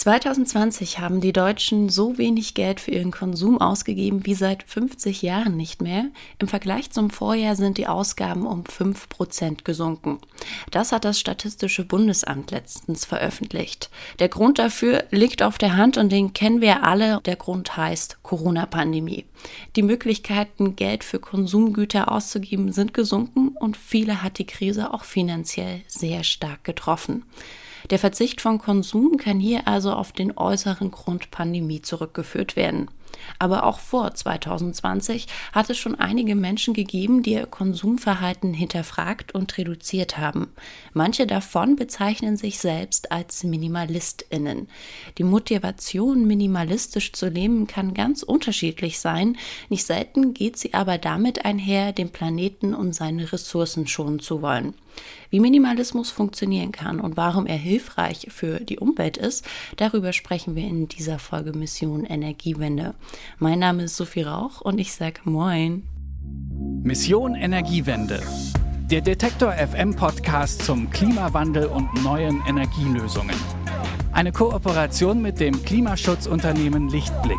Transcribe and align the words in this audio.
2020 0.00 0.98
haben 0.98 1.20
die 1.20 1.34
Deutschen 1.34 1.90
so 1.90 2.16
wenig 2.16 2.54
Geld 2.54 2.80
für 2.80 2.90
ihren 2.90 3.10
Konsum 3.10 3.60
ausgegeben 3.60 4.24
wie 4.24 4.32
seit 4.32 4.62
50 4.62 5.20
Jahren 5.20 5.58
nicht 5.58 5.82
mehr. 5.82 6.06
Im 6.38 6.48
Vergleich 6.48 6.90
zum 6.90 7.10
Vorjahr 7.10 7.54
sind 7.54 7.76
die 7.76 7.86
Ausgaben 7.86 8.46
um 8.46 8.64
5 8.64 9.10
Prozent 9.10 9.66
gesunken. 9.66 10.18
Das 10.70 10.92
hat 10.92 11.04
das 11.04 11.20
Statistische 11.20 11.84
Bundesamt 11.84 12.50
letztens 12.50 13.04
veröffentlicht. 13.04 13.90
Der 14.20 14.30
Grund 14.30 14.58
dafür 14.58 15.04
liegt 15.10 15.42
auf 15.42 15.58
der 15.58 15.76
Hand 15.76 15.98
und 15.98 16.10
den 16.10 16.32
kennen 16.32 16.62
wir 16.62 16.82
alle. 16.82 17.20
Der 17.26 17.36
Grund 17.36 17.76
heißt 17.76 18.22
Corona-Pandemie. 18.22 19.26
Die 19.76 19.82
Möglichkeiten, 19.82 20.76
Geld 20.76 21.04
für 21.04 21.18
Konsumgüter 21.18 22.10
auszugeben, 22.10 22.72
sind 22.72 22.94
gesunken 22.94 23.48
und 23.48 23.76
viele 23.76 24.22
hat 24.22 24.38
die 24.38 24.46
Krise 24.46 24.94
auch 24.94 25.04
finanziell 25.04 25.82
sehr 25.88 26.24
stark 26.24 26.64
getroffen. 26.64 27.26
Der 27.90 27.98
Verzicht 27.98 28.40
von 28.40 28.58
Konsum 28.58 29.16
kann 29.16 29.40
hier 29.40 29.66
also 29.66 29.92
auf 29.92 30.12
den 30.12 30.36
äußeren 30.36 30.92
Grund 30.92 31.30
Pandemie 31.32 31.82
zurückgeführt 31.82 32.54
werden. 32.54 32.88
Aber 33.38 33.64
auch 33.64 33.80
vor 33.80 34.14
2020 34.14 35.26
hat 35.52 35.68
es 35.70 35.78
schon 35.78 35.96
einige 35.96 36.34
Menschen 36.34 36.72
gegeben, 36.74 37.22
die 37.22 37.32
ihr 37.32 37.46
Konsumverhalten 37.46 38.54
hinterfragt 38.54 39.34
und 39.34 39.58
reduziert 39.58 40.18
haben. 40.18 40.48
Manche 40.92 41.26
davon 41.26 41.76
bezeichnen 41.76 42.36
sich 42.36 42.58
selbst 42.58 43.12
als 43.12 43.42
Minimalistinnen. 43.44 44.68
Die 45.18 45.24
Motivation, 45.24 46.26
minimalistisch 46.26 47.12
zu 47.12 47.28
leben, 47.28 47.66
kann 47.66 47.94
ganz 47.94 48.22
unterschiedlich 48.22 49.00
sein. 49.00 49.36
Nicht 49.68 49.84
selten 49.84 50.32
geht 50.32 50.56
sie 50.56 50.74
aber 50.74 50.96
damit 50.96 51.44
einher, 51.44 51.92
den 51.92 52.10
Planeten 52.10 52.74
und 52.74 52.94
seine 52.94 53.32
Ressourcen 53.32 53.86
schonen 53.86 54.20
zu 54.20 54.42
wollen. 54.42 54.74
Wie 55.30 55.40
Minimalismus 55.40 56.10
funktionieren 56.10 56.72
kann 56.72 57.00
und 57.00 57.16
warum 57.16 57.46
er 57.46 57.56
hilfreich 57.56 58.26
für 58.30 58.60
die 58.60 58.78
Umwelt 58.78 59.16
ist, 59.16 59.46
darüber 59.76 60.12
sprechen 60.12 60.56
wir 60.56 60.64
in 60.64 60.88
dieser 60.88 61.18
Folge 61.18 61.52
Mission 61.52 62.04
Energiewende. 62.04 62.94
Mein 63.38 63.60
Name 63.60 63.84
ist 63.84 63.96
Sophie 63.96 64.22
Rauch 64.22 64.60
und 64.60 64.78
ich 64.78 64.92
sage 64.92 65.20
Moin. 65.24 65.84
Mission 66.82 67.34
Energiewende. 67.34 68.22
Der 68.90 69.00
Detektor 69.00 69.52
FM 69.52 69.94
Podcast 69.94 70.64
zum 70.64 70.90
Klimawandel 70.90 71.66
und 71.66 72.02
neuen 72.02 72.42
Energielösungen. 72.48 73.36
Eine 74.12 74.32
Kooperation 74.32 75.22
mit 75.22 75.38
dem 75.38 75.62
Klimaschutzunternehmen 75.62 76.88
Lichtblick. 76.88 77.38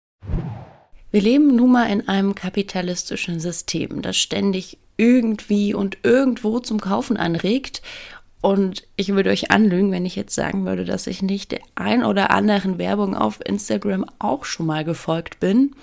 Wir 1.11 1.21
leben 1.21 1.55
nun 1.55 1.73
mal 1.73 1.89
in 1.89 2.07
einem 2.07 2.35
kapitalistischen 2.35 3.39
System, 3.39 4.01
das 4.01 4.17
ständig 4.17 4.77
irgendwie 4.97 5.73
und 5.73 5.97
irgendwo 6.03 6.59
zum 6.59 6.79
Kaufen 6.79 7.17
anregt 7.17 7.81
und 8.41 8.87
ich 8.95 9.09
würde 9.09 9.29
euch 9.29 9.51
anlügen, 9.51 9.91
wenn 9.91 10.05
ich 10.05 10.15
jetzt 10.15 10.33
sagen 10.33 10.65
würde, 10.65 10.83
dass 10.83 11.05
ich 11.05 11.21
nicht 11.21 11.51
der 11.51 11.61
ein 11.75 12.03
oder 12.03 12.31
anderen 12.31 12.79
Werbung 12.79 13.15
auf 13.15 13.39
Instagram 13.45 14.03
auch 14.17 14.45
schon 14.45 14.65
mal 14.65 14.83
gefolgt 14.83 15.39
bin. 15.39 15.75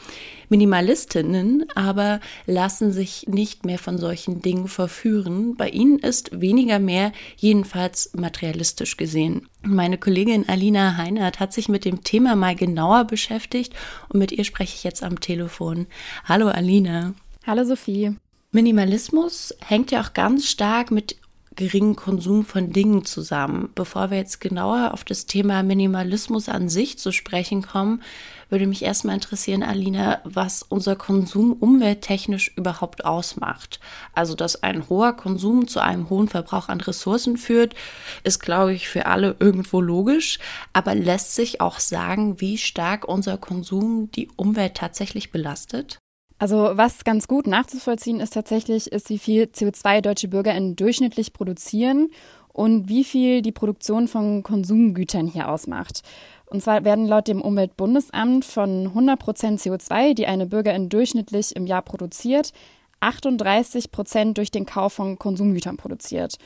Minimalistinnen 0.49 1.67
aber 1.77 2.19
lassen 2.47 2.91
sich 2.91 3.29
nicht 3.29 3.65
mehr 3.65 3.79
von 3.79 3.99
solchen 3.99 4.43
Dingen 4.43 4.67
verführen. 4.67 5.55
Bei 5.57 5.69
ihnen 5.69 6.01
ist 6.01 6.41
weniger 6.41 6.81
mehr, 6.81 7.13
jedenfalls 7.37 8.11
materialistisch 8.15 8.97
gesehen. 8.97 9.47
Meine 9.63 9.99
Kollegin 9.99 10.49
Alina 10.49 10.97
Heinert 10.97 11.39
hat 11.39 11.53
sich 11.53 11.69
mit 11.69 11.85
dem 11.85 12.03
Thema 12.03 12.35
mal 12.35 12.57
genauer 12.57 13.05
beschäftigt 13.05 13.75
und 14.09 14.19
mit 14.19 14.33
ihr 14.33 14.45
spreche 14.45 14.75
ich 14.75 14.83
jetzt 14.83 15.05
am 15.05 15.21
Telefon. 15.21 15.87
Hallo 16.25 16.49
Alina. 16.49 17.15
Hallo 17.47 17.65
Sophie. 17.65 18.17
Minimalismus 18.51 19.55
hängt 19.65 19.91
ja 19.93 20.01
auch 20.01 20.15
ganz 20.15 20.49
stark 20.49 20.91
mit 20.91 21.17
geringen 21.59 21.97
Konsum 21.97 22.45
von 22.45 22.73
Dingen 22.73 23.05
zusammen. 23.05 23.71
Bevor 23.75 24.11
wir 24.11 24.17
jetzt 24.17 24.41
genauer 24.41 24.95
auf 24.95 25.03
das 25.03 25.27
Thema 25.27 25.65
Minimalismus 25.65 26.49
an 26.49 26.69
sich 26.69 26.99
zu 26.99 27.11
sprechen 27.11 27.63
kommen, 27.63 28.01
würde 28.49 28.69
mich 28.69 28.85
erstmal 28.85 29.17
interessieren, 29.17 29.65
Alina, 29.65 30.21
was 30.23 30.63
unser 30.63 30.95
Konsum 30.95 31.53
umwelttechnisch 31.53 32.53
überhaupt 32.57 33.05
ausmacht. 33.05 33.81
Also, 34.15 34.37
dass 34.37 34.63
ein 34.63 34.89
hoher 34.89 35.15
Konsum 35.15 35.67
zu 35.67 35.81
einem 35.81 36.09
hohen 36.09 36.29
Verbrauch 36.29 36.69
an 36.69 36.81
Ressourcen 36.81 37.37
führt, 37.37 37.75
ist, 38.23 38.39
glaube 38.39 38.73
ich, 38.73 38.89
für 38.89 39.07
alle 39.07 39.35
irgendwo 39.41 39.81
logisch. 39.81 40.39
Aber 40.73 40.95
lässt 40.95 41.35
sich 41.35 41.61
auch 41.61 41.81
sagen, 41.81 42.41
wie 42.41 42.57
stark 42.57 43.07
unser 43.07 43.37
Konsum 43.37 44.13
die 44.13 44.29
Umwelt 44.37 44.75
tatsächlich 44.75 45.33
belastet? 45.33 45.99
Also 46.39 46.71
was 46.75 47.03
ganz 47.05 47.27
gut 47.27 47.47
nachzuvollziehen 47.47 48.21
ist 48.21 48.35
tatsächlich, 48.35 48.93
ist, 48.93 49.11
wie 49.11 49.19
viel 49.19 49.45
CO2 49.45 50.01
deutsche 50.01 50.29
BürgerInnen 50.29 50.77
durchschnittlich 50.77 51.33
produzieren 51.33 52.11
und 52.53 52.89
wie 52.89 53.05
viel 53.05 53.43
die 53.43 53.53
Produktion 53.53 54.07
von 54.07 54.43
Konsumgütern 54.43 55.27
hier 55.27 55.49
ausmacht. 55.49 56.03
Und 56.47 56.63
zwar 56.63 56.85
werden 56.85 57.07
laut 57.07 57.29
dem 57.29 57.43
Umweltbundesamt 57.43 58.45
von 58.45 58.87
100 58.87 59.19
Prozent 59.19 59.61
CO2, 59.61 60.15
die 60.15 60.27
eine 60.27 60.47
Bürgerin 60.47 60.89
durchschnittlich 60.89 61.55
im 61.57 61.67
Jahr 61.67 61.83
produziert, 61.83 62.53
38 63.01 63.91
Prozent 63.91 64.39
durch 64.39 64.51
den 64.51 64.65
Kauf 64.65 64.95
von 64.95 65.19
Konsumgütern 65.19 65.77
produziert. 65.77 66.37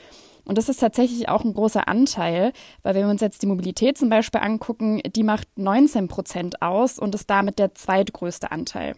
Und 0.45 0.57
das 0.57 0.69
ist 0.69 0.81
tatsächlich 0.81 1.29
auch 1.29 1.45
ein 1.45 1.53
großer 1.53 1.87
Anteil, 1.87 2.51
weil 2.81 2.95
wenn 2.95 3.05
wir 3.05 3.11
uns 3.11 3.21
jetzt 3.21 3.41
die 3.41 3.47
Mobilität 3.47 3.97
zum 3.97 4.09
Beispiel 4.09 4.41
angucken, 4.41 5.01
die 5.15 5.23
macht 5.23 5.47
19 5.55 6.09
Prozent 6.09 6.61
aus 6.61 6.99
und 6.99 7.15
ist 7.15 7.29
damit 7.29 7.59
der 7.59 7.75
zweitgrößte 7.75 8.51
Anteil. 8.51 8.95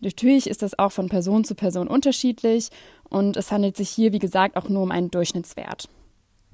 Natürlich 0.00 0.48
ist 0.48 0.62
das 0.62 0.78
auch 0.78 0.92
von 0.92 1.08
Person 1.08 1.44
zu 1.44 1.54
Person 1.54 1.88
unterschiedlich 1.88 2.70
und 3.08 3.36
es 3.36 3.50
handelt 3.50 3.76
sich 3.76 3.88
hier, 3.88 4.12
wie 4.12 4.18
gesagt, 4.18 4.56
auch 4.56 4.68
nur 4.68 4.82
um 4.82 4.90
einen 4.90 5.10
Durchschnittswert. 5.10 5.88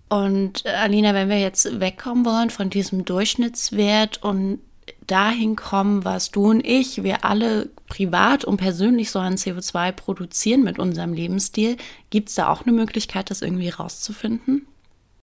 Und 0.09 0.67
äh, 0.67 0.71
Alina, 0.71 1.15
wenn 1.15 1.29
wir 1.29 1.41
jetzt 1.41 1.81
wegkommen 1.81 2.27
wollen 2.27 2.51
von 2.51 2.71
diesem 2.71 3.05
Durchschnittswert 3.05 4.23
und 4.23 4.61
dahin 5.07 5.57
kommen, 5.57 6.05
was 6.05 6.31
du 6.31 6.51
und 6.51 6.67
ich, 6.67 7.03
wir 7.03 7.25
alle 7.25 7.71
privat 7.89 8.45
und 8.45 8.57
persönlich 8.57 9.11
so 9.11 9.19
an 9.19 9.37
CO2 9.37 9.93
produzieren 9.93 10.63
mit 10.63 10.79
unserem 10.79 11.13
Lebensstil, 11.13 11.77
gibt 12.11 12.29
es 12.29 12.35
da 12.35 12.49
auch 12.49 12.63
eine 12.63 12.73
Möglichkeit, 12.73 13.31
das 13.31 13.43
irgendwie 13.43 13.69
rauszufinden? 13.69 14.67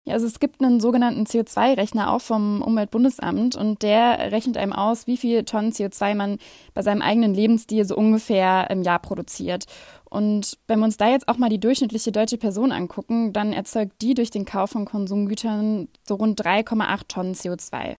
Ja, 0.08 0.14
also 0.14 0.26
es 0.26 0.38
gibt 0.38 0.62
einen 0.62 0.78
sogenannten 0.78 1.24
CO2-Rechner 1.24 2.12
auch 2.12 2.20
vom 2.20 2.62
Umweltbundesamt 2.62 3.56
und 3.56 3.82
der 3.82 4.30
rechnet 4.30 4.56
einem 4.56 4.72
aus, 4.72 5.08
wie 5.08 5.16
viel 5.16 5.42
Tonnen 5.42 5.72
CO2 5.72 6.14
man 6.14 6.38
bei 6.74 6.82
seinem 6.82 7.02
eigenen 7.02 7.34
Lebensstil 7.34 7.84
so 7.84 7.96
ungefähr 7.96 8.70
im 8.70 8.82
Jahr 8.82 9.00
produziert. 9.00 9.64
Und 10.08 10.58
wenn 10.68 10.78
wir 10.78 10.84
uns 10.84 10.96
da 10.96 11.08
jetzt 11.10 11.26
auch 11.26 11.38
mal 11.38 11.48
die 11.48 11.58
durchschnittliche 11.58 12.12
deutsche 12.12 12.38
Person 12.38 12.70
angucken, 12.70 13.32
dann 13.32 13.52
erzeugt 13.52 14.00
die 14.00 14.14
durch 14.14 14.30
den 14.30 14.44
Kauf 14.44 14.70
von 14.70 14.84
Konsumgütern 14.84 15.88
so 16.06 16.14
rund 16.14 16.40
3,8 16.40 17.00
Tonnen 17.08 17.34
CO2. 17.34 17.96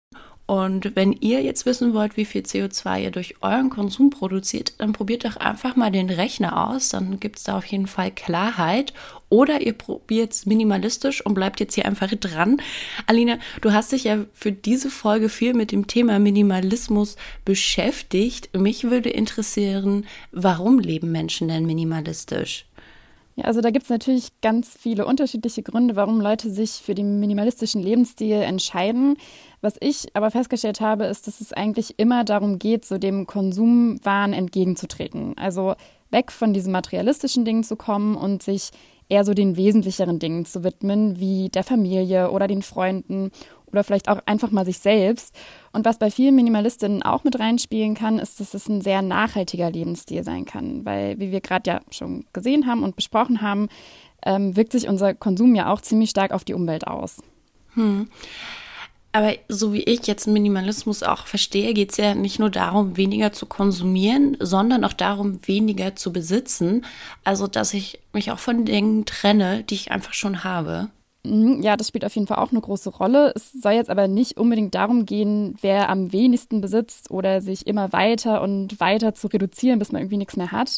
Und 0.47 0.95
wenn 0.95 1.11
ihr 1.11 1.41
jetzt 1.41 1.65
wissen 1.65 1.93
wollt, 1.93 2.15
wie 2.15 2.23
viel 2.23 2.41
CO2 2.41 3.03
ihr 3.03 3.11
durch 3.11 3.35
euren 3.41 3.69
Konsum 3.69 4.09
produziert, 4.09 4.75
dann 4.77 4.93
probiert 4.93 5.25
doch 5.25 5.35
einfach 5.35 5.75
mal 5.75 5.91
den 5.91 6.09
Rechner 6.09 6.69
aus. 6.69 6.87
Dann 6.87 7.19
gibt 7.19 7.37
es 7.37 7.43
da 7.43 7.57
auf 7.57 7.65
jeden 7.65 7.85
Fall 7.85 8.11
Klarheit. 8.11 8.93
Oder 9.27 9.59
ihr 9.59 9.73
probiert 9.73 10.31
es 10.31 10.45
minimalistisch 10.45 11.23
und 11.25 11.33
bleibt 11.33 11.59
jetzt 11.59 11.75
hier 11.75 11.85
einfach 11.85 12.09
dran. 12.15 12.61
Alina, 13.07 13.39
du 13.59 13.73
hast 13.73 13.91
dich 13.91 14.05
ja 14.05 14.19
für 14.31 14.53
diese 14.53 14.89
Folge 14.89 15.27
viel 15.27 15.53
mit 15.53 15.73
dem 15.73 15.85
Thema 15.85 16.17
Minimalismus 16.17 17.17
beschäftigt. 17.43 18.57
Mich 18.57 18.85
würde 18.85 19.09
interessieren, 19.09 20.05
warum 20.31 20.79
leben 20.79 21.11
Menschen 21.11 21.49
denn 21.49 21.65
minimalistisch? 21.65 22.65
Ja, 23.37 23.43
also 23.43 23.61
da 23.61 23.69
gibt 23.69 23.83
es 23.83 23.89
natürlich 23.89 24.29
ganz 24.41 24.75
viele 24.79 25.05
unterschiedliche 25.05 25.61
Gründe, 25.61 25.95
warum 25.95 26.19
Leute 26.19 26.49
sich 26.49 26.81
für 26.83 26.95
den 26.95 27.19
minimalistischen 27.19 27.83
Lebensstil 27.83 28.41
entscheiden. 28.41 29.17
Was 29.67 29.75
ich 29.81 30.15
aber 30.15 30.31
festgestellt 30.31 30.79
habe, 30.79 31.07
ist, 31.07 31.27
dass 31.27 31.41
es 31.41 31.51
eigentlich 31.51 31.99
immer 31.99 32.23
darum 32.23 32.57
geht, 32.57 32.85
so 32.85 32.97
dem 32.97 33.27
Konsumwahn 33.27 34.31
entgegenzutreten. 34.31 35.37
Also 35.37 35.75
weg 36.09 36.31
von 36.31 36.53
diesen 36.53 36.71
materialistischen 36.71 37.43
Dingen 37.43 37.65
zu 37.65 37.75
kommen 37.75 38.15
und 38.15 38.41
sich 38.41 38.71
eher 39.09 39.25
so 39.25 39.33
den 39.33 39.57
wesentlicheren 39.57 40.19
Dingen 40.19 40.45
zu 40.45 40.63
widmen, 40.63 41.19
wie 41.19 41.49
der 41.49 41.65
Familie 41.65 42.31
oder 42.31 42.47
den 42.47 42.61
Freunden 42.61 43.31
oder 43.65 43.83
vielleicht 43.83 44.07
auch 44.07 44.21
einfach 44.25 44.51
mal 44.51 44.63
sich 44.63 44.79
selbst. 44.79 45.35
Und 45.73 45.83
was 45.83 45.99
bei 45.99 46.11
vielen 46.11 46.35
Minimalistinnen 46.35 47.03
auch 47.03 47.25
mit 47.25 47.37
reinspielen 47.37 47.93
kann, 47.93 48.19
ist, 48.19 48.39
dass 48.39 48.53
es 48.53 48.69
ein 48.69 48.79
sehr 48.79 49.01
nachhaltiger 49.01 49.69
Lebensstil 49.69 50.23
sein 50.23 50.45
kann. 50.45 50.85
Weil, 50.85 51.19
wie 51.19 51.33
wir 51.33 51.41
gerade 51.41 51.69
ja 51.69 51.81
schon 51.91 52.23
gesehen 52.31 52.67
haben 52.67 52.83
und 52.83 52.95
besprochen 52.95 53.41
haben, 53.41 53.67
ähm, 54.25 54.55
wirkt 54.55 54.71
sich 54.71 54.87
unser 54.87 55.13
Konsum 55.13 55.55
ja 55.55 55.69
auch 55.73 55.81
ziemlich 55.81 56.11
stark 56.11 56.31
auf 56.31 56.45
die 56.45 56.53
Umwelt 56.53 56.87
aus. 56.87 57.17
Hm. 57.73 58.07
Aber 59.17 59.33
so 59.47 59.73
wie 59.73 59.81
ich 59.81 60.05
jetzt 60.05 60.27
Minimalismus 60.27 61.01
auch 61.01 61.25
verstehe, 61.25 61.73
geht 61.73 61.89
es 61.89 61.97
ja 61.97 62.13
nicht 62.13 62.37
nur 62.37 62.51
darum, 62.51 62.97
weniger 62.97 63.33
zu 63.33 63.47
konsumieren, 63.47 64.37
sondern 64.39 64.83
auch 64.83 64.93
darum, 64.93 65.39
weniger 65.47 65.95
zu 65.95 66.13
besitzen. 66.13 66.85
Also, 67.23 67.47
dass 67.47 67.73
ich 67.73 67.99
mich 68.13 68.29
auch 68.29 68.37
von 68.37 68.63
Dingen 68.63 69.05
trenne, 69.05 69.63
die 69.63 69.73
ich 69.73 69.89
einfach 69.89 70.13
schon 70.13 70.43
habe. 70.43 70.89
Mhm, 71.25 71.63
ja, 71.63 71.75
das 71.75 71.87
spielt 71.87 72.05
auf 72.05 72.13
jeden 72.13 72.27
Fall 72.27 72.37
auch 72.37 72.51
eine 72.51 72.61
große 72.61 72.91
Rolle. 72.91 73.33
Es 73.35 73.51
soll 73.53 73.71
jetzt 73.71 73.89
aber 73.89 74.07
nicht 74.07 74.37
unbedingt 74.37 74.75
darum 74.75 75.07
gehen, 75.07 75.55
wer 75.61 75.89
am 75.89 76.13
wenigsten 76.13 76.61
besitzt 76.61 77.09
oder 77.09 77.41
sich 77.41 77.65
immer 77.65 77.91
weiter 77.93 78.43
und 78.43 78.79
weiter 78.79 79.15
zu 79.15 79.25
reduzieren, 79.29 79.79
bis 79.79 79.91
man 79.91 80.03
irgendwie 80.03 80.17
nichts 80.17 80.37
mehr 80.37 80.51
hat. 80.51 80.77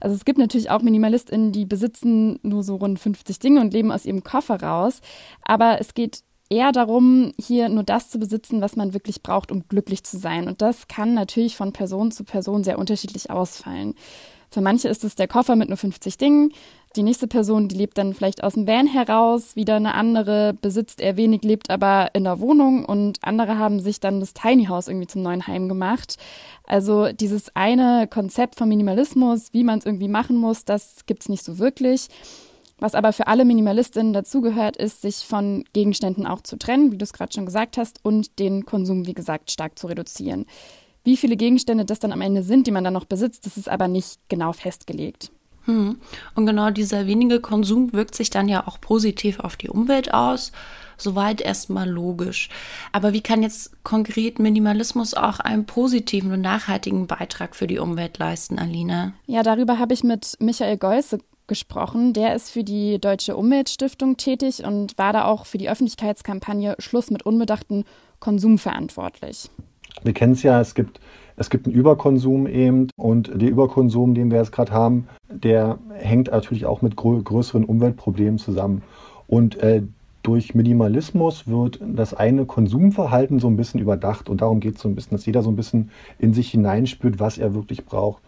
Also 0.00 0.14
es 0.14 0.24
gibt 0.24 0.38
natürlich 0.38 0.70
auch 0.70 0.82
MinimalistInnen, 0.82 1.50
die 1.50 1.64
besitzen 1.64 2.38
nur 2.42 2.62
so 2.62 2.76
rund 2.76 3.00
50 3.00 3.40
Dinge 3.40 3.60
und 3.60 3.72
leben 3.72 3.90
aus 3.90 4.06
ihrem 4.06 4.22
Koffer 4.22 4.62
raus. 4.62 5.00
Aber 5.42 5.80
es 5.80 5.92
geht 5.94 6.22
eher 6.50 6.72
darum, 6.72 7.32
hier 7.40 7.68
nur 7.68 7.84
das 7.84 8.10
zu 8.10 8.18
besitzen, 8.18 8.60
was 8.60 8.76
man 8.76 8.92
wirklich 8.92 9.22
braucht, 9.22 9.50
um 9.50 9.66
glücklich 9.68 10.04
zu 10.04 10.18
sein. 10.18 10.48
Und 10.48 10.60
das 10.60 10.88
kann 10.88 11.14
natürlich 11.14 11.56
von 11.56 11.72
Person 11.72 12.10
zu 12.10 12.24
Person 12.24 12.64
sehr 12.64 12.78
unterschiedlich 12.78 13.30
ausfallen. 13.30 13.94
Für 14.50 14.60
manche 14.60 14.88
ist 14.88 15.04
es 15.04 15.14
der 15.14 15.28
Koffer 15.28 15.54
mit 15.54 15.68
nur 15.68 15.78
50 15.78 16.18
Dingen. 16.18 16.52
Die 16.96 17.04
nächste 17.04 17.28
Person, 17.28 17.68
die 17.68 17.76
lebt 17.76 17.96
dann 17.98 18.14
vielleicht 18.14 18.42
aus 18.42 18.54
dem 18.54 18.66
Van 18.66 18.88
heraus. 18.88 19.54
Wieder 19.54 19.76
eine 19.76 19.94
andere 19.94 20.54
besitzt 20.60 21.00
eher 21.00 21.16
wenig, 21.16 21.42
lebt 21.44 21.70
aber 21.70 22.08
in 22.14 22.24
der 22.24 22.40
Wohnung. 22.40 22.84
Und 22.84 23.18
andere 23.22 23.58
haben 23.58 23.78
sich 23.78 24.00
dann 24.00 24.18
das 24.18 24.34
Tiny 24.34 24.64
House 24.64 24.88
irgendwie 24.88 25.06
zum 25.06 25.22
neuen 25.22 25.46
Heim 25.46 25.68
gemacht. 25.68 26.16
Also 26.66 27.12
dieses 27.12 27.54
eine 27.54 28.08
Konzept 28.08 28.56
von 28.56 28.68
Minimalismus, 28.68 29.52
wie 29.52 29.62
man 29.62 29.78
es 29.78 29.86
irgendwie 29.86 30.08
machen 30.08 30.36
muss, 30.36 30.64
das 30.64 31.06
gibt 31.06 31.22
es 31.22 31.28
nicht 31.28 31.44
so 31.44 31.58
wirklich. 31.60 32.08
Was 32.80 32.94
aber 32.94 33.12
für 33.12 33.26
alle 33.26 33.44
Minimalistinnen 33.44 34.14
dazugehört, 34.14 34.76
ist, 34.76 35.02
sich 35.02 35.16
von 35.16 35.64
Gegenständen 35.74 36.26
auch 36.26 36.40
zu 36.40 36.56
trennen, 36.56 36.90
wie 36.90 36.98
du 36.98 37.04
es 37.04 37.12
gerade 37.12 37.32
schon 37.32 37.44
gesagt 37.44 37.76
hast, 37.76 38.00
und 38.02 38.38
den 38.38 38.64
Konsum, 38.64 39.06
wie 39.06 39.14
gesagt, 39.14 39.50
stark 39.50 39.78
zu 39.78 39.86
reduzieren. 39.86 40.46
Wie 41.04 41.18
viele 41.18 41.36
Gegenstände 41.36 41.84
das 41.84 41.98
dann 41.98 42.12
am 42.12 42.22
Ende 42.22 42.42
sind, 42.42 42.66
die 42.66 42.70
man 42.70 42.84
dann 42.84 42.94
noch 42.94 43.04
besitzt, 43.04 43.44
das 43.44 43.58
ist 43.58 43.68
aber 43.68 43.86
nicht 43.86 44.18
genau 44.28 44.52
festgelegt. 44.52 45.30
Hm. 45.64 45.98
Und 46.34 46.46
genau 46.46 46.70
dieser 46.70 47.06
wenige 47.06 47.40
Konsum 47.40 47.92
wirkt 47.92 48.14
sich 48.14 48.30
dann 48.30 48.48
ja 48.48 48.66
auch 48.66 48.80
positiv 48.80 49.40
auf 49.40 49.56
die 49.56 49.68
Umwelt 49.68 50.14
aus. 50.14 50.52
Soweit 50.96 51.40
erstmal 51.40 51.88
logisch. 51.88 52.50
Aber 52.92 53.12
wie 53.12 53.22
kann 53.22 53.42
jetzt 53.42 53.82
konkret 53.84 54.38
Minimalismus 54.38 55.14
auch 55.14 55.40
einen 55.40 55.64
positiven 55.64 56.32
und 56.32 56.42
nachhaltigen 56.42 57.06
Beitrag 57.06 57.56
für 57.56 57.66
die 57.66 57.78
Umwelt 57.78 58.18
leisten, 58.18 58.58
Alina? 58.58 59.14
Ja, 59.26 59.42
darüber 59.42 59.78
habe 59.78 59.94
ich 59.94 60.02
mit 60.02 60.36
Michael 60.40 60.76
Geuse 60.76 61.18
gesprochen. 61.50 62.14
Der 62.14 62.34
ist 62.34 62.50
für 62.50 62.64
die 62.64 62.98
Deutsche 62.98 63.36
Umweltstiftung 63.36 64.16
tätig 64.16 64.64
und 64.64 64.96
war 64.96 65.12
da 65.12 65.26
auch 65.26 65.44
für 65.44 65.58
die 65.58 65.68
Öffentlichkeitskampagne 65.68 66.76
Schluss 66.78 67.10
mit 67.10 67.26
unbedachten 67.26 67.84
Konsum 68.20 68.56
verantwortlich. 68.56 69.50
Wir 70.02 70.14
kennen 70.14 70.32
es 70.32 70.42
ja, 70.42 70.60
es 70.60 70.74
gibt, 70.74 71.00
es 71.36 71.50
gibt 71.50 71.66
einen 71.66 71.74
Überkonsum 71.74 72.46
eben 72.46 72.88
und 72.96 73.30
der 73.34 73.50
Überkonsum, 73.50 74.14
den 74.14 74.30
wir 74.30 74.38
jetzt 74.38 74.52
gerade 74.52 74.72
haben, 74.72 75.08
der 75.28 75.78
hängt 75.92 76.30
natürlich 76.30 76.64
auch 76.64 76.80
mit 76.80 76.96
grö 76.96 77.20
größeren 77.20 77.64
Umweltproblemen 77.64 78.38
zusammen. 78.38 78.82
Und 79.26 79.56
äh, 79.56 79.82
durch 80.22 80.54
Minimalismus 80.54 81.48
wird 81.48 81.80
das 81.82 82.14
eine 82.14 82.44
Konsumverhalten 82.44 83.40
so 83.40 83.48
ein 83.48 83.56
bisschen 83.56 83.80
überdacht 83.80 84.28
und 84.28 84.42
darum 84.42 84.60
geht 84.60 84.76
es 84.76 84.82
so 84.82 84.88
ein 84.88 84.94
bisschen, 84.94 85.16
dass 85.16 85.26
jeder 85.26 85.42
so 85.42 85.50
ein 85.50 85.56
bisschen 85.56 85.90
in 86.18 86.32
sich 86.32 86.50
hineinspürt, 86.50 87.18
was 87.18 87.38
er 87.38 87.54
wirklich 87.54 87.84
braucht. 87.84 88.22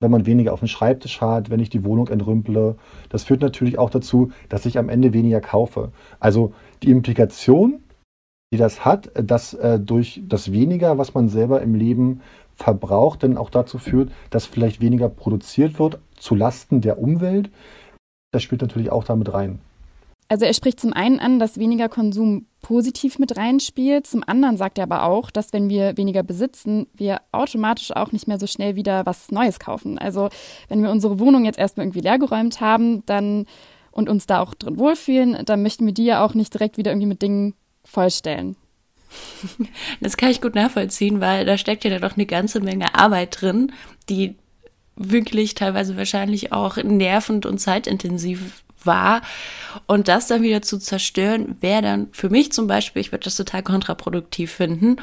Wenn 0.00 0.10
man 0.10 0.26
weniger 0.26 0.52
auf 0.52 0.60
dem 0.60 0.68
Schreibtisch 0.68 1.20
hat, 1.20 1.50
wenn 1.50 1.60
ich 1.60 1.70
die 1.70 1.84
Wohnung 1.84 2.08
entrümple, 2.08 2.76
das 3.10 3.24
führt 3.24 3.42
natürlich 3.42 3.78
auch 3.78 3.90
dazu, 3.90 4.32
dass 4.48 4.66
ich 4.66 4.78
am 4.78 4.88
Ende 4.88 5.12
weniger 5.12 5.40
kaufe. 5.40 5.92
Also 6.18 6.52
die 6.82 6.90
Implikation 6.90 7.80
die 8.52 8.56
das 8.56 8.84
hat, 8.84 9.10
dass 9.14 9.54
äh, 9.54 9.78
durch 9.78 10.22
das 10.26 10.52
weniger, 10.52 10.98
was 10.98 11.14
man 11.14 11.28
selber 11.28 11.62
im 11.62 11.74
Leben 11.74 12.20
verbraucht, 12.56 13.22
dann 13.22 13.36
auch 13.36 13.50
dazu 13.50 13.78
führt, 13.78 14.10
dass 14.30 14.46
vielleicht 14.46 14.80
weniger 14.80 15.08
produziert 15.08 15.78
wird 15.78 16.00
zu 16.16 16.34
Lasten 16.34 16.80
der 16.80 16.98
Umwelt. 16.98 17.50
Das 18.32 18.42
spielt 18.42 18.60
natürlich 18.60 18.90
auch 18.90 19.04
damit 19.04 19.32
rein. 19.32 19.60
Also 20.30 20.44
er 20.44 20.54
spricht 20.54 20.78
zum 20.78 20.92
einen 20.92 21.18
an, 21.18 21.40
dass 21.40 21.58
weniger 21.58 21.88
Konsum 21.88 22.46
positiv 22.62 23.18
mit 23.18 23.36
reinspielt. 23.36 24.06
Zum 24.06 24.22
anderen 24.24 24.56
sagt 24.56 24.78
er 24.78 24.84
aber 24.84 25.02
auch, 25.02 25.32
dass 25.32 25.52
wenn 25.52 25.68
wir 25.68 25.96
weniger 25.96 26.22
besitzen, 26.22 26.86
wir 26.94 27.20
automatisch 27.32 27.90
auch 27.90 28.12
nicht 28.12 28.28
mehr 28.28 28.38
so 28.38 28.46
schnell 28.46 28.76
wieder 28.76 29.04
was 29.06 29.32
Neues 29.32 29.58
kaufen. 29.58 29.98
Also 29.98 30.28
wenn 30.68 30.84
wir 30.84 30.90
unsere 30.92 31.18
Wohnung 31.18 31.44
jetzt 31.44 31.58
erstmal 31.58 31.84
irgendwie 31.84 32.02
leergeräumt 32.02 32.60
haben, 32.60 33.04
dann 33.06 33.46
und 33.90 34.08
uns 34.08 34.26
da 34.26 34.40
auch 34.40 34.54
drin 34.54 34.78
wohlfühlen, 34.78 35.44
dann 35.46 35.64
möchten 35.64 35.84
wir 35.84 35.92
die 35.92 36.04
ja 36.04 36.24
auch 36.24 36.34
nicht 36.34 36.54
direkt 36.54 36.78
wieder 36.78 36.92
irgendwie 36.92 37.08
mit 37.08 37.22
Dingen 37.22 37.54
vollstellen. 37.84 38.56
Das 40.00 40.16
kann 40.16 40.30
ich 40.30 40.40
gut 40.40 40.54
nachvollziehen, 40.54 41.20
weil 41.20 41.44
da 41.44 41.58
steckt 41.58 41.82
ja 41.82 41.98
doch 41.98 42.14
eine 42.14 42.26
ganze 42.26 42.60
Menge 42.60 42.94
Arbeit 42.94 43.40
drin, 43.40 43.72
die 44.08 44.36
wirklich 44.94 45.54
teilweise 45.56 45.96
wahrscheinlich 45.96 46.52
auch 46.52 46.76
nervend 46.76 47.46
und 47.46 47.58
zeitintensiv 47.58 48.62
war. 48.86 49.22
Und 49.86 50.08
das 50.08 50.26
dann 50.26 50.42
wieder 50.42 50.62
zu 50.62 50.78
zerstören, 50.78 51.56
wäre 51.60 51.82
dann 51.82 52.08
für 52.12 52.30
mich 52.30 52.52
zum 52.52 52.66
Beispiel, 52.66 53.00
ich 53.00 53.12
würde 53.12 53.24
das 53.24 53.36
total 53.36 53.62
kontraproduktiv 53.62 54.50
finden. 54.52 54.96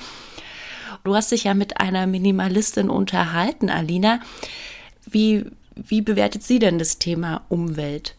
Du 1.03 1.15
hast 1.15 1.31
dich 1.31 1.45
ja 1.45 1.53
mit 1.53 1.79
einer 1.79 2.07
Minimalistin 2.07 2.89
unterhalten, 2.89 3.69
Alina. 3.69 4.19
Wie, 5.05 5.45
wie 5.75 6.01
bewertet 6.01 6.43
sie 6.43 6.59
denn 6.59 6.79
das 6.79 6.99
Thema 6.99 7.41
Umwelt? 7.49 8.15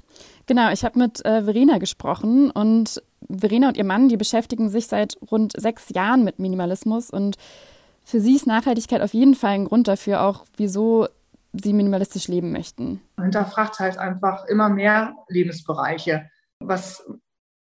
Genau, 0.46 0.70
ich 0.70 0.84
habe 0.84 0.98
mit 0.98 1.24
äh, 1.26 1.44
Verena 1.44 1.76
gesprochen 1.76 2.50
und 2.50 3.02
Verena 3.28 3.68
und 3.68 3.76
ihr 3.76 3.84
Mann, 3.84 4.08
die 4.08 4.16
beschäftigen 4.16 4.70
sich 4.70 4.86
seit 4.86 5.18
rund 5.30 5.52
sechs 5.54 5.90
Jahren 5.90 6.24
mit 6.24 6.38
Minimalismus 6.38 7.10
und 7.10 7.36
für 8.02 8.20
sie 8.22 8.36
ist 8.36 8.46
Nachhaltigkeit 8.46 9.02
auf 9.02 9.12
jeden 9.12 9.34
Fall 9.34 9.50
ein 9.50 9.66
Grund 9.66 9.86
dafür, 9.86 10.22
auch 10.22 10.46
wieso 10.56 11.08
sie 11.52 11.72
minimalistisch 11.72 12.28
leben 12.28 12.52
möchten. 12.52 13.00
Man 13.16 13.26
hinterfragt 13.26 13.78
halt 13.78 13.98
einfach 13.98 14.44
immer 14.46 14.68
mehr 14.68 15.14
Lebensbereiche. 15.28 16.30
Was 16.60 17.08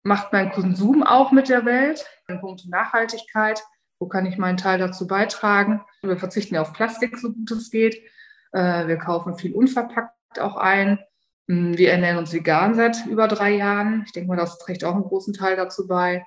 macht 0.04 0.34
mein 0.34 0.52
Konsum 0.52 1.04
auch 1.04 1.32
mit 1.32 1.50
der 1.50 1.66
Welt? 1.66 2.06
In 2.28 2.40
puncto 2.40 2.68
Nachhaltigkeit, 2.70 3.62
wo 4.00 4.08
kann 4.08 4.26
ich 4.26 4.38
meinen 4.38 4.58
Teil 4.58 4.80
dazu 4.80 5.08
beitragen? 5.08 5.82
Wir 6.02 6.18
verzichten 6.18 6.56
ja 6.56 6.62
auf 6.62 6.74
Plastik, 6.74 7.18
so 7.18 7.32
gut 7.32 7.52
es 7.52 7.70
geht. 7.70 8.02
Äh, 8.52 8.88
wir 8.88 8.98
kaufen 8.98 9.38
viel 9.38 9.54
unverpackt 9.54 10.40
auch 10.40 10.58
ein. 10.58 11.00
Hm, 11.48 11.78
wir 11.78 11.92
ernähren 11.92 12.18
uns 12.18 12.34
vegan 12.34 12.74
seit 12.74 13.06
über 13.06 13.28
drei 13.28 13.52
Jahren. 13.52 14.04
Ich 14.06 14.12
denke 14.12 14.30
mal, 14.30 14.38
das 14.38 14.58
trägt 14.58 14.84
auch 14.84 14.96
einen 14.96 15.04
großen 15.04 15.34
Teil 15.34 15.56
dazu 15.56 15.88
bei. 15.88 16.26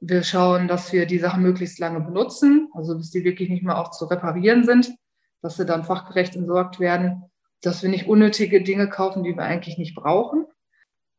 Wir 0.00 0.22
schauen, 0.22 0.68
dass 0.68 0.92
wir 0.92 1.06
die 1.06 1.18
Sachen 1.18 1.42
möglichst 1.42 1.78
lange 1.78 2.00
benutzen, 2.00 2.68
also 2.74 2.96
bis 2.96 3.10
die 3.10 3.24
wirklich 3.24 3.48
nicht 3.48 3.62
mehr 3.62 3.78
auch 3.78 3.90
zu 3.90 4.04
reparieren 4.06 4.64
sind, 4.64 4.94
dass 5.44 5.58
sie 5.58 5.66
dann 5.66 5.84
fachgerecht 5.84 6.34
entsorgt 6.36 6.80
werden, 6.80 7.24
dass 7.62 7.82
wir 7.82 7.90
nicht 7.90 8.08
unnötige 8.08 8.62
Dinge 8.62 8.88
kaufen, 8.88 9.22
die 9.22 9.36
wir 9.36 9.42
eigentlich 9.42 9.76
nicht 9.76 9.94
brauchen, 9.94 10.46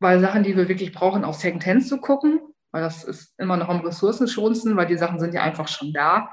weil 0.00 0.18
Sachen, 0.18 0.42
die 0.42 0.56
wir 0.56 0.68
wirklich 0.68 0.92
brauchen, 0.92 1.24
auf 1.24 1.36
Secondhand 1.36 1.86
zu 1.86 1.98
gucken, 1.98 2.40
weil 2.72 2.82
das 2.82 3.04
ist 3.04 3.38
immer 3.38 3.56
noch 3.56 3.68
am 3.68 3.82
ressourcenschonendsten, 3.82 4.76
weil 4.76 4.86
die 4.86 4.98
Sachen 4.98 5.20
sind 5.20 5.32
ja 5.32 5.42
einfach 5.42 5.68
schon 5.68 5.92
da 5.92 6.28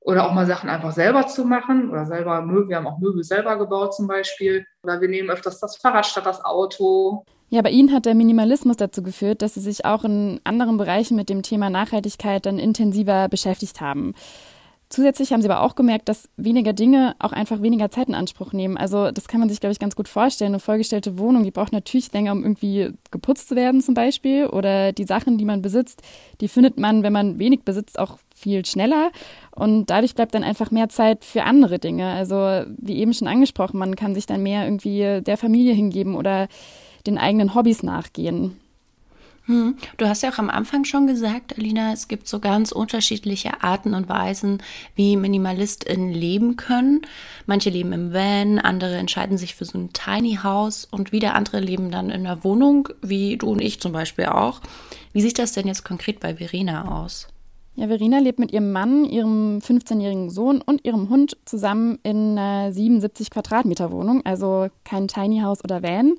oder 0.00 0.28
auch 0.28 0.34
mal 0.34 0.46
Sachen 0.46 0.68
einfach 0.68 0.92
selber 0.92 1.26
zu 1.26 1.46
machen 1.46 1.88
oder 1.88 2.04
selber 2.04 2.42
Möbel. 2.42 2.68
Wir 2.68 2.76
haben 2.76 2.86
auch 2.86 2.98
Möbel 2.98 3.24
selber 3.24 3.56
gebaut 3.56 3.94
zum 3.94 4.06
Beispiel. 4.06 4.66
Oder 4.82 5.00
wir 5.00 5.08
nehmen 5.08 5.30
öfters 5.30 5.60
das 5.60 5.78
Fahrrad 5.78 6.04
statt 6.04 6.26
das 6.26 6.44
Auto. 6.44 7.24
Ja, 7.48 7.62
bei 7.62 7.70
Ihnen 7.70 7.90
hat 7.90 8.04
der 8.04 8.14
Minimalismus 8.14 8.76
dazu 8.76 9.02
geführt, 9.02 9.40
dass 9.40 9.54
Sie 9.54 9.60
sich 9.60 9.86
auch 9.86 10.04
in 10.04 10.42
anderen 10.44 10.76
Bereichen 10.76 11.16
mit 11.16 11.30
dem 11.30 11.42
Thema 11.42 11.70
Nachhaltigkeit 11.70 12.44
dann 12.44 12.58
intensiver 12.58 13.28
beschäftigt 13.30 13.80
haben. 13.80 14.14
Zusätzlich 14.90 15.32
haben 15.32 15.42
sie 15.42 15.50
aber 15.50 15.62
auch 15.62 15.74
gemerkt, 15.74 16.08
dass 16.08 16.28
weniger 16.36 16.72
Dinge 16.72 17.16
auch 17.18 17.32
einfach 17.32 17.62
weniger 17.62 17.90
Zeit 17.90 18.08
in 18.08 18.14
Anspruch 18.14 18.52
nehmen. 18.52 18.76
Also 18.76 19.10
das 19.10 19.26
kann 19.26 19.40
man 19.40 19.48
sich, 19.48 19.58
glaube 19.58 19.72
ich, 19.72 19.78
ganz 19.78 19.96
gut 19.96 20.08
vorstellen. 20.08 20.52
Eine 20.52 20.60
vollgestellte 20.60 21.18
Wohnung, 21.18 21.42
die 21.42 21.50
braucht 21.50 21.72
natürlich 21.72 22.12
länger, 22.12 22.32
um 22.32 22.42
irgendwie 22.42 22.92
geputzt 23.10 23.48
zu 23.48 23.56
werden 23.56 23.80
zum 23.80 23.94
Beispiel. 23.94 24.46
Oder 24.46 24.92
die 24.92 25.04
Sachen, 25.04 25.38
die 25.38 25.44
man 25.44 25.62
besitzt, 25.62 26.02
die 26.40 26.48
findet 26.48 26.78
man, 26.78 27.02
wenn 27.02 27.12
man 27.12 27.38
wenig 27.38 27.62
besitzt, 27.62 27.98
auch 27.98 28.18
viel 28.34 28.64
schneller. 28.66 29.10
Und 29.50 29.86
dadurch 29.90 30.14
bleibt 30.14 30.34
dann 30.34 30.44
einfach 30.44 30.70
mehr 30.70 30.88
Zeit 30.88 31.24
für 31.24 31.44
andere 31.44 31.78
Dinge. 31.78 32.10
Also 32.10 32.36
wie 32.76 32.98
eben 32.98 33.14
schon 33.14 33.26
angesprochen, 33.28 33.78
man 33.78 33.96
kann 33.96 34.14
sich 34.14 34.26
dann 34.26 34.42
mehr 34.42 34.64
irgendwie 34.64 35.22
der 35.22 35.36
Familie 35.36 35.74
hingeben 35.74 36.14
oder 36.14 36.46
den 37.06 37.18
eigenen 37.18 37.54
Hobbys 37.54 37.82
nachgehen. 37.82 38.60
Hm. 39.46 39.76
Du 39.98 40.08
hast 40.08 40.22
ja 40.22 40.30
auch 40.30 40.38
am 40.38 40.48
Anfang 40.48 40.84
schon 40.84 41.06
gesagt, 41.06 41.58
Alina, 41.58 41.92
es 41.92 42.08
gibt 42.08 42.26
so 42.28 42.40
ganz 42.40 42.72
unterschiedliche 42.72 43.62
Arten 43.62 43.92
und 43.92 44.08
Weisen, 44.08 44.62
wie 44.94 45.16
MinimalistInnen 45.16 46.12
leben 46.12 46.56
können. 46.56 47.02
Manche 47.44 47.68
leben 47.68 47.92
im 47.92 48.14
Van, 48.14 48.58
andere 48.58 48.96
entscheiden 48.96 49.36
sich 49.36 49.54
für 49.54 49.66
so 49.66 49.76
ein 49.76 49.92
Tiny 49.92 50.38
House 50.42 50.86
und 50.90 51.12
wieder 51.12 51.34
andere 51.34 51.60
leben 51.60 51.90
dann 51.90 52.08
in 52.08 52.24
der 52.24 52.42
Wohnung, 52.42 52.88
wie 53.02 53.36
du 53.36 53.50
und 53.50 53.60
ich 53.60 53.80
zum 53.80 53.92
Beispiel 53.92 54.26
auch. 54.26 54.60
Wie 55.12 55.20
sieht 55.20 55.38
das 55.38 55.52
denn 55.52 55.66
jetzt 55.66 55.84
konkret 55.84 56.20
bei 56.20 56.36
Verena 56.36 57.02
aus? 57.02 57.28
Ja, 57.76 57.88
Verena 57.88 58.20
lebt 58.20 58.38
mit 58.38 58.52
ihrem 58.52 58.70
Mann, 58.70 59.04
ihrem 59.04 59.58
15-jährigen 59.58 60.30
Sohn 60.30 60.62
und 60.62 60.84
ihrem 60.84 61.10
Hund 61.10 61.36
zusammen 61.44 61.98
in 62.04 62.38
einer 62.38 62.72
77 62.72 63.30
Quadratmeter 63.30 63.90
Wohnung, 63.90 64.24
also 64.24 64.68
kein 64.84 65.08
Tiny 65.08 65.40
House 65.40 65.62
oder 65.64 65.82
Van. 65.82 66.14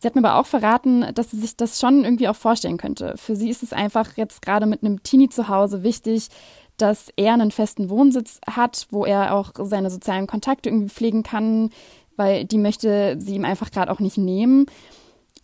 Sie 0.00 0.06
hat 0.06 0.14
mir 0.14 0.24
aber 0.24 0.38
auch 0.38 0.46
verraten, 0.46 1.06
dass 1.14 1.30
sie 1.30 1.38
sich 1.38 1.56
das 1.56 1.80
schon 1.80 2.04
irgendwie 2.04 2.28
auch 2.28 2.36
vorstellen 2.36 2.76
könnte. 2.76 3.14
Für 3.16 3.36
sie 3.36 3.50
ist 3.50 3.62
es 3.62 3.72
einfach 3.72 4.16
jetzt 4.16 4.42
gerade 4.42 4.66
mit 4.66 4.82
einem 4.82 5.02
Teenie 5.02 5.28
zu 5.28 5.48
Hause 5.48 5.82
wichtig, 5.82 6.28
dass 6.76 7.10
er 7.16 7.34
einen 7.34 7.50
festen 7.50 7.88
Wohnsitz 7.88 8.40
hat, 8.48 8.86
wo 8.90 9.04
er 9.04 9.34
auch 9.34 9.52
seine 9.62 9.90
sozialen 9.90 10.26
Kontakte 10.26 10.68
irgendwie 10.68 10.88
pflegen 10.88 11.22
kann, 11.22 11.70
weil 12.16 12.44
die 12.44 12.58
möchte 12.58 13.16
sie 13.18 13.36
ihm 13.36 13.44
einfach 13.44 13.70
gerade 13.70 13.92
auch 13.92 14.00
nicht 14.00 14.18
nehmen. 14.18 14.66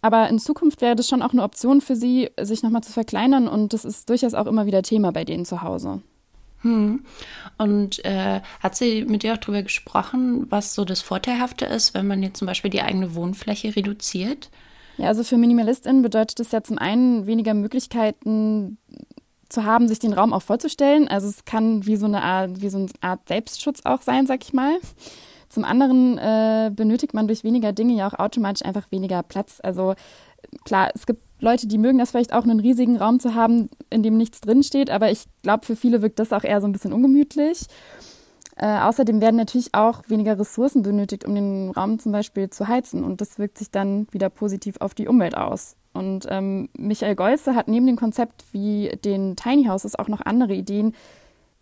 Aber 0.02 0.28
in 0.28 0.38
Zukunft 0.38 0.80
wäre 0.80 0.97
das 0.97 1.09
schon 1.09 1.23
auch 1.23 1.33
eine 1.33 1.42
Option 1.42 1.80
für 1.80 1.95
sie, 1.95 2.30
sich 2.40 2.62
nochmal 2.62 2.83
zu 2.83 2.92
verkleinern 2.92 3.49
und 3.49 3.73
das 3.73 3.85
ist 3.85 4.09
durchaus 4.09 4.35
auch 4.35 4.47
immer 4.47 4.66
wieder 4.66 4.83
Thema 4.83 5.12
bei 5.12 5.25
denen 5.25 5.45
zu 5.45 5.62
Hause. 5.62 6.02
Hm. 6.62 7.04
Und 7.58 8.04
äh, 8.04 8.40
hat 8.60 8.76
sie 8.76 9.04
mit 9.04 9.22
dir 9.22 9.34
auch 9.34 9.38
darüber 9.38 9.62
gesprochen, 9.62 10.46
was 10.50 10.74
so 10.74 10.84
das 10.84 11.00
Vorteilhafte 11.00 11.64
ist, 11.64 11.94
wenn 11.94 12.06
man 12.06 12.22
jetzt 12.22 12.38
zum 12.38 12.46
Beispiel 12.46 12.70
die 12.70 12.82
eigene 12.82 13.14
Wohnfläche 13.14 13.74
reduziert? 13.74 14.50
Ja, 14.96 15.08
also 15.08 15.24
für 15.24 15.38
MinimalistInnen 15.38 16.02
bedeutet 16.02 16.40
das 16.40 16.52
ja 16.52 16.62
zum 16.62 16.78
einen 16.78 17.26
weniger 17.26 17.54
Möglichkeiten 17.54 18.76
zu 19.48 19.64
haben, 19.64 19.88
sich 19.88 19.98
den 19.98 20.12
Raum 20.12 20.32
auch 20.32 20.42
vorzustellen. 20.42 21.08
Also 21.08 21.28
es 21.28 21.44
kann 21.44 21.86
wie 21.86 21.96
so 21.96 22.06
eine 22.06 22.22
Art, 22.22 22.60
wie 22.60 22.68
so 22.68 22.78
eine 22.78 22.88
Art 23.00 23.26
Selbstschutz 23.26 23.80
auch 23.84 24.02
sein, 24.02 24.26
sag 24.26 24.42
ich 24.42 24.52
mal. 24.52 24.78
Zum 25.48 25.64
anderen 25.64 26.16
äh, 26.18 26.70
benötigt 26.72 27.14
man 27.14 27.26
durch 27.26 27.42
weniger 27.42 27.72
Dinge 27.72 27.94
ja 27.94 28.06
auch 28.06 28.18
automatisch 28.18 28.64
einfach 28.64 28.92
weniger 28.92 29.22
Platz. 29.22 29.58
Also 29.62 29.94
klar, 30.64 30.90
es 30.94 31.06
gibt 31.06 31.22
Leute, 31.40 31.66
die 31.66 31.78
mögen 31.78 31.99
das 31.99 32.11
vielleicht 32.11 32.32
auch, 32.32 32.44
einen 32.44 32.61
riesigen 32.61 32.97
Raum 32.97 33.18
zu 33.20 33.35
haben, 33.35 33.70
in 33.88 34.02
dem 34.02 34.16
nichts 34.16 34.40
drinsteht, 34.40 34.90
aber 34.90 35.11
ich 35.11 35.25
glaube, 35.42 35.66
für 35.66 35.76
viele 35.76 36.02
wirkt 36.02 36.18
das 36.18 36.32
auch 36.32 36.44
eher 36.44 36.61
so 36.61 36.66
ein 36.66 36.73
bisschen 36.73 36.92
ungemütlich. 36.92 37.66
Äh, 38.56 38.80
außerdem 38.80 39.23
werden 39.23 39.37
natürlich 39.37 39.75
auch 39.75 40.02
weniger 40.09 40.38
Ressourcen 40.38 40.82
benötigt, 40.82 41.25
um 41.25 41.35
den 41.35 41.70
Raum 41.70 41.99
zum 41.99 42.12
Beispiel 42.12 42.50
zu 42.50 42.68
heizen. 42.68 43.04
Und 43.04 43.23
das 43.23 43.38
wirkt 43.38 43.56
sich 43.56 43.70
dann 43.70 44.06
wieder 44.11 44.28
positiv 44.28 44.76
auf 44.80 44.92
die 44.92 45.09
Umwelt 45.09 45.35
aus. 45.35 45.76
Und 45.94 46.26
ähm, 46.28 46.68
Michael 46.76 47.16
Golze 47.16 47.54
hat 47.54 47.68
neben 47.68 47.87
dem 47.87 47.97
Konzept 47.97 48.44
wie 48.52 48.90
den 49.02 49.35
Tiny 49.35 49.64
Houses 49.64 49.99
auch 49.99 50.09
noch 50.09 50.20
andere 50.20 50.52
Ideen, 50.52 50.94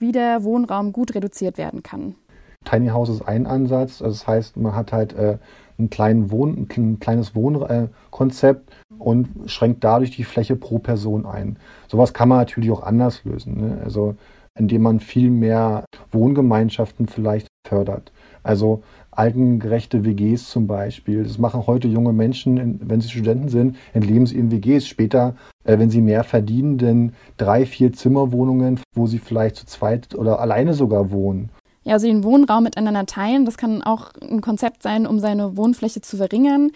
wie 0.00 0.10
der 0.10 0.42
Wohnraum 0.42 0.92
gut 0.92 1.14
reduziert 1.14 1.56
werden 1.56 1.84
kann. 1.84 2.16
Tiny 2.64 2.88
House 2.88 3.08
ist 3.08 3.22
ein 3.22 3.46
Ansatz. 3.46 3.98
Das 3.98 4.26
heißt, 4.26 4.56
man 4.56 4.74
hat 4.74 4.92
halt 4.92 5.14
äh, 5.14 5.38
ein, 5.78 5.90
kleinen 5.90 6.30
Wohn-, 6.30 6.68
ein 6.76 6.98
kleines 6.98 7.34
Wohnkonzept 7.34 8.72
und 8.98 9.28
schränkt 9.46 9.84
dadurch 9.84 10.10
die 10.10 10.24
Fläche 10.24 10.56
pro 10.56 10.78
Person 10.78 11.24
ein. 11.24 11.56
Sowas 11.88 12.12
kann 12.12 12.28
man 12.28 12.38
natürlich 12.38 12.70
auch 12.70 12.82
anders 12.82 13.24
lösen. 13.24 13.60
Ne? 13.60 13.80
Also 13.82 14.16
indem 14.58 14.82
man 14.82 15.00
viel 15.00 15.30
mehr 15.30 15.84
Wohngemeinschaften 16.10 17.06
vielleicht 17.06 17.46
fördert. 17.66 18.12
Also 18.42 18.82
altengerechte 19.10 20.04
WGs 20.04 20.48
zum 20.48 20.66
Beispiel. 20.66 21.22
Das 21.22 21.38
machen 21.38 21.66
heute 21.66 21.88
junge 21.88 22.12
Menschen, 22.12 22.80
wenn 22.88 23.00
sie 23.00 23.08
Studenten 23.08 23.48
sind, 23.48 23.76
entleben 23.92 24.26
sie 24.26 24.36
in 24.36 24.50
WGs. 24.50 24.86
Später, 24.86 25.36
äh, 25.64 25.78
wenn 25.78 25.90
sie 25.90 26.00
mehr 26.00 26.24
verdienen, 26.24 26.78
denn 26.78 27.12
drei, 27.36 27.66
vier 27.66 27.92
Zimmerwohnungen, 27.92 28.80
wo 28.94 29.06
sie 29.06 29.18
vielleicht 29.18 29.56
zu 29.56 29.66
zweit 29.66 30.14
oder 30.14 30.40
alleine 30.40 30.74
sogar 30.74 31.10
wohnen. 31.10 31.50
Ja, 31.88 31.94
also 31.94 32.06
den 32.06 32.22
Wohnraum 32.22 32.64
miteinander 32.64 33.06
teilen, 33.06 33.46
das 33.46 33.56
kann 33.56 33.82
auch 33.82 34.12
ein 34.20 34.42
Konzept 34.42 34.82
sein, 34.82 35.06
um 35.06 35.20
seine 35.20 35.56
Wohnfläche 35.56 36.02
zu 36.02 36.18
verringern. 36.18 36.70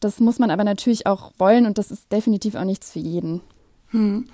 Das 0.00 0.18
muss 0.18 0.40
man 0.40 0.50
aber 0.50 0.64
natürlich 0.64 1.06
auch 1.06 1.30
wollen 1.38 1.66
und 1.66 1.78
das 1.78 1.92
ist 1.92 2.10
definitiv 2.10 2.56
auch 2.56 2.64
nichts 2.64 2.90
für 2.90 2.98
jeden. 2.98 3.42
Hm. 3.90 4.26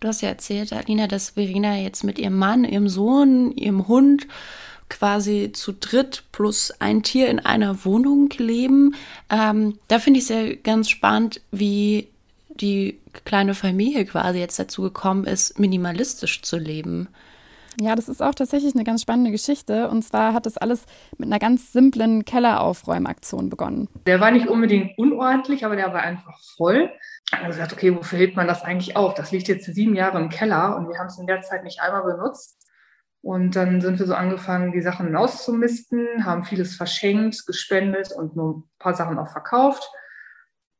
Du 0.00 0.08
hast 0.08 0.22
ja 0.22 0.30
erzählt, 0.30 0.72
Alina, 0.72 1.06
dass 1.06 1.30
Verena 1.30 1.76
jetzt 1.76 2.02
mit 2.02 2.18
ihrem 2.18 2.38
Mann, 2.38 2.64
ihrem 2.64 2.88
Sohn, 2.88 3.52
ihrem 3.52 3.86
Hund 3.86 4.26
quasi 4.88 5.50
zu 5.52 5.74
dritt 5.74 6.24
plus 6.32 6.72
ein 6.78 7.02
Tier 7.02 7.28
in 7.28 7.40
einer 7.40 7.84
Wohnung 7.84 8.30
leben. 8.38 8.94
Ähm, 9.28 9.78
da 9.88 9.98
finde 9.98 10.18
ich 10.18 10.24
es 10.24 10.30
ja 10.30 10.54
ganz 10.54 10.88
spannend, 10.88 11.42
wie 11.50 12.08
die 12.48 12.98
kleine 13.26 13.54
Familie 13.54 14.06
quasi 14.06 14.38
jetzt 14.38 14.58
dazu 14.58 14.80
gekommen 14.80 15.24
ist, 15.24 15.58
minimalistisch 15.58 16.40
zu 16.40 16.56
leben. 16.56 17.08
Ja, 17.80 17.94
das 17.94 18.08
ist 18.08 18.22
auch 18.22 18.34
tatsächlich 18.34 18.74
eine 18.74 18.84
ganz 18.84 19.02
spannende 19.02 19.30
Geschichte. 19.30 19.88
Und 19.88 20.02
zwar 20.02 20.32
hat 20.32 20.46
das 20.46 20.56
alles 20.56 20.84
mit 21.18 21.28
einer 21.28 21.38
ganz 21.38 21.72
simplen 21.72 22.24
Kelleraufräumaktion 22.24 23.50
begonnen. 23.50 23.88
Der 24.06 24.20
war 24.20 24.30
nicht 24.30 24.48
unbedingt 24.48 24.96
unordentlich, 24.98 25.64
aber 25.64 25.76
der 25.76 25.92
war 25.92 26.02
einfach 26.02 26.38
voll. 26.56 26.90
Also 27.32 27.46
gesagt, 27.46 27.72
okay, 27.72 27.94
wofür 27.96 28.18
hebt 28.18 28.36
man 28.36 28.46
das 28.46 28.62
eigentlich 28.62 28.96
auf? 28.96 29.14
Das 29.14 29.32
liegt 29.32 29.48
jetzt 29.48 29.64
sieben 29.64 29.96
Jahre 29.96 30.20
im 30.20 30.28
Keller 30.28 30.76
und 30.76 30.88
wir 30.88 30.98
haben 30.98 31.06
es 31.06 31.18
in 31.18 31.26
der 31.26 31.42
Zeit 31.42 31.64
nicht 31.64 31.80
einmal 31.80 32.04
benutzt. 32.04 32.60
Und 33.22 33.56
dann 33.56 33.80
sind 33.80 33.98
wir 33.98 34.06
so 34.06 34.14
angefangen, 34.14 34.72
die 34.72 34.82
Sachen 34.82 35.16
auszumisten, 35.16 36.26
haben 36.26 36.44
vieles 36.44 36.76
verschenkt, 36.76 37.46
gespendet 37.46 38.12
und 38.12 38.36
nur 38.36 38.58
ein 38.58 38.62
paar 38.78 38.94
Sachen 38.94 39.18
auch 39.18 39.28
verkauft. 39.28 39.90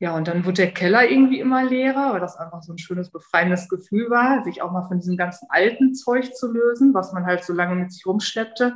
Ja, 0.01 0.17
und 0.17 0.29
dann 0.29 0.45
wurde 0.45 0.55
der 0.63 0.73
Keller 0.73 1.09
irgendwie 1.09 1.39
immer 1.41 1.65
leerer, 1.65 2.13
weil 2.13 2.21
das 2.21 2.37
einfach 2.37 2.63
so 2.63 2.73
ein 2.73 2.79
schönes, 2.79 3.11
befreiendes 3.11 3.69
Gefühl 3.69 4.11
war, 4.11 4.43
sich 4.45 4.61
auch 4.61 4.73
mal 4.73 4.87
von 4.87 4.99
diesem 4.99 5.17
ganzen 5.17 5.47
alten 5.51 5.95
Zeug 5.95 6.35
zu 6.35 6.53
lösen, 6.53 6.93
was 6.95 7.13
man 7.13 7.27
halt 7.27 7.45
so 7.45 7.53
lange 7.53 7.77
mit 7.77 7.93
sich 7.93 8.05
rumschleppte. 8.05 8.75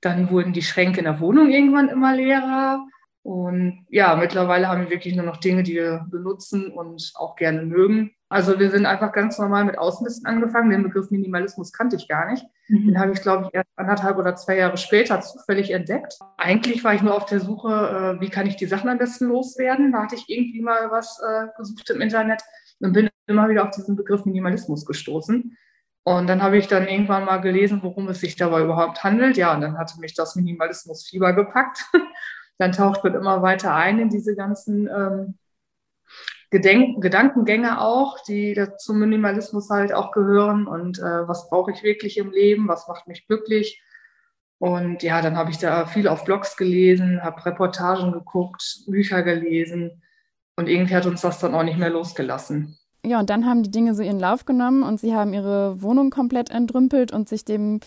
Dann 0.00 0.30
wurden 0.30 0.52
die 0.52 0.62
Schränke 0.62 0.98
in 1.00 1.04
der 1.04 1.20
Wohnung 1.20 1.50
irgendwann 1.50 1.88
immer 1.88 2.14
leerer. 2.14 2.86
Und 3.22 3.84
ja, 3.90 4.16
mittlerweile 4.16 4.68
haben 4.68 4.82
wir 4.84 4.90
wirklich 4.90 5.14
nur 5.14 5.26
noch 5.26 5.36
Dinge, 5.36 5.62
die 5.62 5.74
wir 5.74 6.06
benutzen 6.10 6.72
und 6.72 7.12
auch 7.16 7.36
gerne 7.36 7.62
mögen. 7.62 8.12
Also 8.30 8.60
wir 8.60 8.70
sind 8.70 8.86
einfach 8.86 9.10
ganz 9.10 9.38
normal 9.38 9.64
mit 9.64 9.76
Ausmisten 9.76 10.24
angefangen. 10.24 10.70
Den 10.70 10.84
Begriff 10.84 11.10
Minimalismus 11.10 11.72
kannte 11.72 11.96
ich 11.96 12.06
gar 12.06 12.30
nicht. 12.30 12.46
Mhm. 12.68 12.86
Den 12.86 13.00
habe 13.00 13.12
ich, 13.12 13.20
glaube 13.20 13.46
ich, 13.46 13.54
erst 13.54 13.68
anderthalb 13.74 14.18
oder 14.18 14.36
zwei 14.36 14.56
Jahre 14.56 14.76
später 14.76 15.20
zufällig 15.20 15.72
entdeckt. 15.72 16.16
Eigentlich 16.38 16.84
war 16.84 16.94
ich 16.94 17.02
nur 17.02 17.16
auf 17.16 17.26
der 17.26 17.40
Suche, 17.40 17.68
äh, 18.18 18.20
wie 18.20 18.30
kann 18.30 18.46
ich 18.46 18.54
die 18.54 18.66
Sachen 18.66 18.88
am 18.88 18.98
besten 18.98 19.26
loswerden. 19.26 19.90
Da 19.90 20.04
hatte 20.04 20.14
ich 20.14 20.26
irgendwie 20.28 20.62
mal 20.62 20.92
was 20.92 21.20
äh, 21.20 21.48
gesucht 21.58 21.90
im 21.90 22.00
Internet 22.00 22.40
und 22.78 22.92
bin 22.92 23.10
immer 23.26 23.48
wieder 23.48 23.64
auf 23.64 23.70
diesen 23.70 23.96
Begriff 23.96 24.24
Minimalismus 24.24 24.86
gestoßen. 24.86 25.56
Und 26.04 26.28
dann 26.28 26.40
habe 26.40 26.56
ich 26.56 26.68
dann 26.68 26.86
irgendwann 26.86 27.24
mal 27.24 27.38
gelesen, 27.38 27.80
worum 27.82 28.08
es 28.08 28.20
sich 28.20 28.36
dabei 28.36 28.62
überhaupt 28.62 29.02
handelt. 29.02 29.36
Ja, 29.38 29.52
und 29.54 29.60
dann 29.60 29.76
hatte 29.76 29.98
mich 29.98 30.14
das 30.14 30.36
Minimalismus-Fieber 30.36 31.32
gepackt. 31.32 31.84
dann 32.58 32.70
taucht 32.70 33.02
man 33.02 33.14
immer 33.14 33.42
weiter 33.42 33.74
ein 33.74 33.98
in 33.98 34.08
diese 34.08 34.36
ganzen 34.36 34.86
ähm, 34.86 35.34
Gedenk 36.50 37.00
Gedankengänge 37.00 37.80
auch, 37.80 38.18
die 38.24 38.60
zum 38.78 38.98
Minimalismus 38.98 39.70
halt 39.70 39.92
auch 39.92 40.10
gehören 40.10 40.66
und 40.66 40.98
äh, 40.98 41.28
was 41.28 41.48
brauche 41.48 41.70
ich 41.70 41.82
wirklich 41.82 42.18
im 42.18 42.30
Leben, 42.30 42.66
was 42.66 42.88
macht 42.88 43.06
mich 43.06 43.26
glücklich. 43.26 43.82
Und 44.58 45.02
ja, 45.02 45.22
dann 45.22 45.36
habe 45.36 45.50
ich 45.50 45.58
da 45.58 45.86
viel 45.86 46.08
auf 46.08 46.24
Blogs 46.24 46.56
gelesen, 46.56 47.22
habe 47.22 47.46
Reportagen 47.46 48.12
geguckt, 48.12 48.82
Bücher 48.86 49.22
gelesen 49.22 50.02
und 50.56 50.68
irgendwie 50.68 50.94
hat 50.94 51.06
uns 51.06 51.22
das 51.22 51.38
dann 51.38 51.54
auch 51.54 51.62
nicht 51.62 51.78
mehr 51.78 51.90
losgelassen. 51.90 52.76
Ja, 53.04 53.20
und 53.20 53.30
dann 53.30 53.46
haben 53.46 53.62
die 53.62 53.70
Dinge 53.70 53.94
so 53.94 54.02
ihren 54.02 54.20
Lauf 54.20 54.44
genommen 54.44 54.82
und 54.82 55.00
sie 55.00 55.14
haben 55.14 55.32
ihre 55.32 55.80
Wohnung 55.80 56.10
komplett 56.10 56.50
entrümpelt 56.50 57.12
und 57.12 57.28
sich 57.28 57.44
dem 57.44 57.80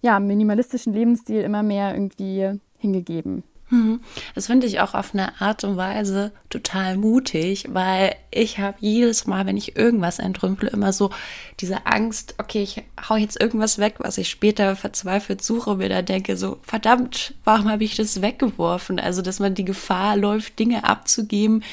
ja, 0.00 0.18
minimalistischen 0.18 0.92
Lebensstil 0.92 1.42
immer 1.42 1.62
mehr 1.62 1.94
irgendwie 1.94 2.60
hingegeben. 2.78 3.44
Mhm. 3.68 4.00
Das 4.36 4.46
finde 4.46 4.66
ich 4.68 4.78
auch 4.80 4.94
auf 4.94 5.12
eine 5.12 5.40
Art 5.40 5.64
und 5.64 5.76
Weise 5.76 6.30
total 6.50 6.96
mutig, 6.96 7.66
weil 7.68 8.14
ich 8.30 8.60
habe 8.60 8.76
jedes 8.80 9.26
Mal, 9.26 9.44
wenn 9.46 9.56
ich 9.56 9.76
irgendwas 9.76 10.20
entrümple, 10.20 10.68
immer 10.70 10.92
so 10.92 11.10
diese 11.58 11.84
Angst, 11.84 12.36
okay, 12.38 12.62
ich 12.62 12.84
hau 13.08 13.16
jetzt 13.16 13.40
irgendwas 13.40 13.78
weg, 13.78 13.96
was 13.98 14.18
ich 14.18 14.28
später 14.28 14.76
verzweifelt 14.76 15.42
suche 15.42 15.70
und 15.70 15.78
mir 15.78 15.88
da 15.88 16.02
denke, 16.02 16.36
so 16.36 16.58
verdammt, 16.62 17.34
warum 17.42 17.68
habe 17.68 17.82
ich 17.82 17.96
das 17.96 18.22
weggeworfen? 18.22 19.00
Also, 19.00 19.20
dass 19.20 19.40
man 19.40 19.54
die 19.54 19.64
Gefahr 19.64 20.16
läuft, 20.16 20.58
Dinge 20.60 20.84
abzugeben, 20.84 21.64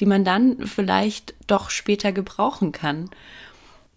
die 0.00 0.06
man 0.06 0.24
dann 0.24 0.66
vielleicht 0.66 1.34
doch 1.46 1.68
später 1.68 2.12
gebrauchen 2.12 2.72
kann. 2.72 3.10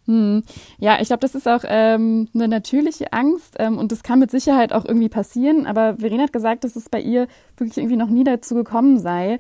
Hm. 0.08 0.44
Ja, 0.80 1.00
ich 1.02 1.08
glaube, 1.08 1.20
das 1.20 1.36
ist 1.36 1.48
auch 1.48 1.64
ähm, 1.68 2.30
eine 2.34 2.48
natürliche 2.48 3.12
Angst 3.12 3.56
ähm, 3.60 3.78
und 3.78 3.92
das 3.92 4.04
kann 4.04 4.20
mit 4.20 4.32
Sicherheit 4.32 4.74
auch 4.74 4.86
irgendwie 4.86 5.10
passieren. 5.10 5.66
Aber 5.68 5.98
Verena 5.98 6.24
hat 6.24 6.34
gesagt, 6.34 6.64
dass 6.64 6.76
es 6.76 6.90
bei 6.90 7.02
ihr 7.02 7.28
wirklich 7.58 7.78
irgendwie 7.78 7.98
noch 7.98 8.10
nie 8.10 8.24
dazu 8.24 8.56
gekommen 8.56 9.00
sei. 9.00 9.38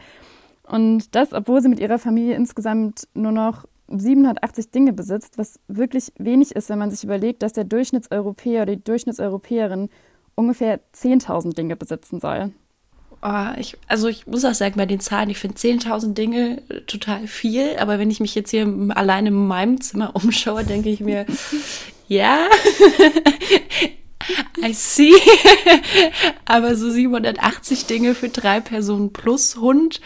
Und 0.67 1.15
das, 1.15 1.31
obwohl 1.31 1.62
sie 1.62 1.69
mit 1.69 1.79
ihrer 1.79 1.97
Familie 1.97 2.36
insgesamt 2.36 3.07
nur 3.13 3.31
noch 3.31 3.65
780 3.88 4.71
Dinge 4.71 4.91
besitzt, 4.91 5.38
was 5.38 5.59
wirklich 5.69 6.12
wenig 6.17 6.53
ist, 6.53 6.69
wenn 6.69 6.79
man 6.79 6.91
sich 6.91 7.05
überlegt, 7.05 7.41
dass 7.41 7.53
der 7.53 7.63
Durchschnittseuropäer 7.63 8.63
oder 8.63 8.75
die 8.75 8.83
Durchschnittseuropäerin 8.83 9.89
ungefähr 10.36 10.81
10.000 10.93 11.55
Dinge 11.55 11.77
besitzen 11.77 12.19
soll. 12.19 12.51
Oh, 13.21 13.47
ich, 13.57 13.75
also 13.88 14.07
ich 14.07 14.27
muss 14.27 14.45
auch 14.45 14.53
sagen, 14.53 14.75
bei 14.77 14.86
den 14.86 15.00
Zahlen, 15.00 15.29
ich 15.29 15.39
finde 15.39 15.57
10.000 15.57 16.13
Dinge 16.13 16.62
total 16.86 17.27
viel, 17.27 17.77
aber 17.79 17.97
wenn 17.97 18.12
ich 18.12 18.19
mich 18.19 18.36
jetzt 18.36 18.51
hier 18.51 18.67
alleine 18.89 19.29
in 19.29 19.47
meinem 19.47 19.81
Zimmer 19.81 20.15
umschaue, 20.15 20.63
denke 20.63 20.89
ich 20.89 21.00
mir, 21.00 21.25
ja, 22.07 22.47
I 24.63 24.74
see, 24.74 25.13
aber 26.45 26.75
so 26.75 26.91
780 26.91 27.86
Dinge 27.86 28.13
für 28.13 28.29
drei 28.29 28.59
Personen 28.59 29.13
plus 29.13 29.57
Hund 29.57 30.01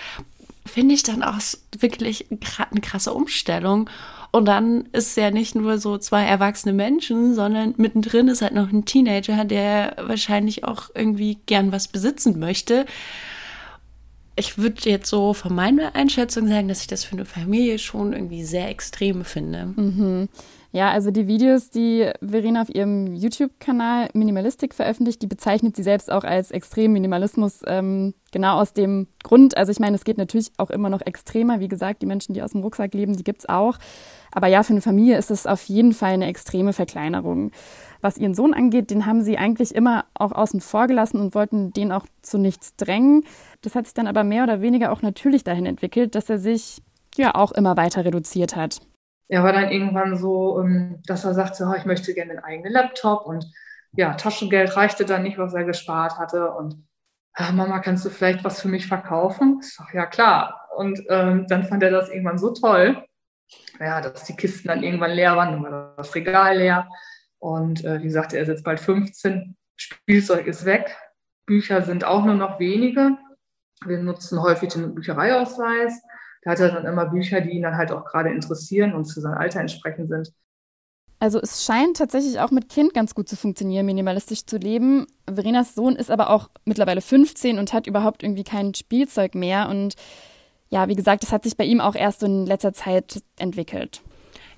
finde 0.66 0.96
ich 0.96 1.04
dann 1.04 1.24
auch 1.24 1.40
wirklich 1.80 2.28
eine 2.30 2.82
krasse 2.82 3.14
Umstellung. 3.14 3.90
Und 4.32 4.46
dann 4.46 4.86
ist 4.94 5.18
ja 5.18 5.30
nicht 5.30 5.56
nur 5.56 5.78
so 5.78 5.98
zwei 5.98 6.24
erwachsene 6.24 6.74
Menschen, 6.74 7.36
sondern 7.36 7.74
mittendrin 7.78 8.30
ist 8.30 8.42
halt 8.42 8.54
noch 8.54 8.72
ein 8.72 8.86
Teenager, 8.86 9.44
der 9.44 9.96
wahrscheinlich 10.00 10.64
auch 10.64 10.90
irgendwie 10.96 11.40
gern 11.46 11.74
was 11.74 11.90
besitzen 11.90 12.40
möchte. 12.40 12.86
Ich 14.36 14.58
würde 14.58 14.90
jetzt 14.90 15.10
so 15.10 15.34
von 15.34 15.54
meiner 15.54 15.96
Einschätzung 15.96 16.48
sagen, 16.48 16.68
dass 16.68 16.82
ich 16.82 16.88
das 16.88 17.04
für 17.04 17.14
eine 17.14 17.26
Familie 17.26 17.80
schon 17.80 18.14
irgendwie 18.14 18.44
sehr 18.44 18.70
extrem 18.70 19.26
finde. 19.26 19.74
Mhm. 19.76 20.30
Ja, 20.74 20.90
also 20.90 21.12
die 21.12 21.28
Videos, 21.28 21.70
die 21.70 22.10
Verena 22.26 22.62
auf 22.62 22.74
ihrem 22.74 23.14
YouTube-Kanal 23.14 24.08
Minimalistik 24.14 24.74
veröffentlicht, 24.74 25.22
die 25.22 25.28
bezeichnet 25.28 25.76
sie 25.76 25.84
selbst 25.84 26.10
auch 26.10 26.24
als 26.24 26.52
extrem 26.52 26.94
Minimalismus, 26.94 27.60
ähm, 27.68 28.14
genau 28.32 28.58
aus 28.58 28.72
dem 28.72 29.08
Grund. 29.22 29.58
Also 29.58 29.74
ich 29.74 29.80
meine, 29.80 29.98
es 29.98 30.06
geht 30.06 30.18
natürlich 30.18 30.50
auch 30.56 30.70
immer 30.70 30.90
noch 30.90 31.02
extremer. 31.02 31.60
Wie 31.60 31.68
gesagt, 31.68 32.02
die 32.02 32.06
Menschen, 32.06 32.34
die 32.34 32.42
aus 32.42 32.52
dem 32.52 32.62
Rucksack 32.62 32.94
leben, 32.94 33.18
die 33.18 33.26
gibt's 33.26 33.50
auch. 33.50 33.80
Aber 34.32 34.48
ja, 34.48 34.64
für 34.64 34.72
eine 34.72 34.82
Familie 34.82 35.18
ist 35.18 35.30
es 35.30 35.46
auf 35.46 35.64
jeden 35.64 35.92
Fall 35.92 36.14
eine 36.14 36.28
extreme 36.28 36.72
Verkleinerung. 36.72 37.52
Was 38.02 38.18
ihren 38.18 38.34
Sohn 38.34 38.54
angeht, 38.54 38.90
den 38.90 39.06
haben 39.06 39.22
sie 39.22 39.38
eigentlich 39.38 39.74
immer 39.74 40.06
auch 40.14 40.32
außen 40.32 40.60
vor 40.60 40.88
gelassen 40.88 41.20
und 41.20 41.36
wollten 41.36 41.72
den 41.72 41.92
auch 41.92 42.06
zu 42.22 42.38
nichts 42.38 42.76
drängen. 42.76 43.24
Das 43.62 43.76
hat 43.76 43.86
sich 43.86 43.94
dann 43.94 44.08
aber 44.08 44.24
mehr 44.24 44.44
oder 44.44 44.62
weniger 44.62 44.92
auch 44.92 45.02
natürlich 45.02 45.44
dahin 45.44 45.66
entwickelt, 45.66 46.16
dass 46.16 46.30
er 46.30 46.40
sich 46.40 46.82
ja 47.16 47.36
auch 47.36 47.52
immer 47.52 47.78
weiter 47.78 48.06
reduziert 48.06 48.56
hat 48.56 48.82
er 49.32 49.44
war 49.44 49.54
dann 49.54 49.72
irgendwann 49.72 50.18
so, 50.18 50.60
ähm, 50.60 51.02
dass 51.06 51.24
er 51.24 51.34
sagte, 51.34 51.66
ich 51.78 51.86
möchte 51.86 52.14
gerne 52.14 52.32
einen 52.32 52.44
eigenen 52.44 52.74
Laptop 52.74 53.26
und 53.26 53.46
ja, 53.94 54.14
Taschengeld 54.14 54.76
reichte 54.76 55.06
dann 55.06 55.24
nicht, 55.24 55.38
was 55.38 55.54
er 55.54 55.64
gespart 55.64 56.18
hatte 56.18 56.52
und 56.52 56.86
ah, 57.34 57.54
Mama, 57.54 57.80
kannst 57.80 58.04
du 58.06 58.10
vielleicht 58.10 58.44
was 58.44 58.62
für 58.62 58.68
mich 58.68 58.88
verkaufen? 58.88 59.62
Ich 59.64 59.74
sag, 59.74 59.94
ja 59.94 60.06
klar. 60.06 60.68
Und 60.76 61.02
ähm, 61.08 61.48
dann 61.48 61.64
fand 61.64 61.82
er 61.82 61.92
das 61.92 62.10
irgendwann 62.10 62.40
so 62.40 62.54
toll, 62.54 63.06
ja, 63.80 64.02
dass 64.02 64.26
die 64.26 64.36
Kisten 64.36 64.68
dann 64.68 64.84
irgendwann 64.84 65.12
leer 65.12 65.38
waren, 65.38 65.54
dann 65.54 65.64
war 65.64 65.94
das 65.96 66.14
Regal 66.14 66.58
leer. 66.58 66.90
Und 67.42 67.84
äh, 67.84 68.00
wie 68.00 68.06
gesagt, 68.06 68.34
er 68.34 68.44
ist 68.44 68.50
jetzt 68.50 68.64
bald 68.64 68.80
15, 68.80 69.58
Spielzeug 69.76 70.46
ist 70.46 70.64
weg, 70.66 70.96
Bücher 71.48 71.82
sind 71.82 72.04
auch 72.04 72.24
nur 72.24 72.36
noch 72.36 72.60
wenige. 72.60 73.18
Wir 73.84 73.98
nutzen 73.98 74.42
häufig 74.42 74.72
den 74.72 74.94
Büchereiausweis. 74.94 76.02
Da 76.44 76.52
hat 76.52 76.60
er 76.60 76.72
dann 76.72 76.86
immer 76.86 77.08
Bücher, 77.08 77.42
die 77.42 77.50
ihn 77.50 77.64
dann 77.64 77.78
halt 77.78 77.92
auch 77.92 78.06
gerade 78.06 78.30
interessieren 78.30 78.94
und 78.94 79.06
zu 79.06 79.22
seinem 79.22 79.38
Alter 79.38 79.60
entsprechend 79.60 80.08
sind. 80.08 80.32
Also 81.18 81.40
es 81.40 81.66
scheint 81.66 81.98
tatsächlich 81.98 82.40
auch 82.40 82.52
mit 82.52 82.70
Kind 82.70 82.94
ganz 82.94 83.16
gut 83.16 83.28
zu 83.28 83.36
funktionieren, 83.36 83.88
minimalistisch 83.88 84.46
zu 84.46 84.58
leben. 84.58 85.08
Verenas 85.28 85.74
Sohn 85.74 85.96
ist 85.96 86.12
aber 86.12 86.30
auch 86.30 86.50
mittlerweile 86.66 87.02
15 87.02 87.58
und 87.58 87.74
hat 87.74 87.88
überhaupt 87.88 88.22
irgendwie 88.22 88.44
kein 88.44 88.76
Spielzeug 88.76 89.34
mehr. 89.34 89.68
Und 89.68 89.96
ja, 90.70 90.88
wie 90.88 90.96
gesagt, 90.96 91.24
das 91.24 91.32
hat 91.32 91.44
sich 91.44 91.58
bei 91.58 91.64
ihm 91.64 91.82
auch 91.82 91.96
erst 91.96 92.22
in 92.22 92.46
letzter 92.46 92.74
Zeit 92.74 93.24
entwickelt. 93.38 94.04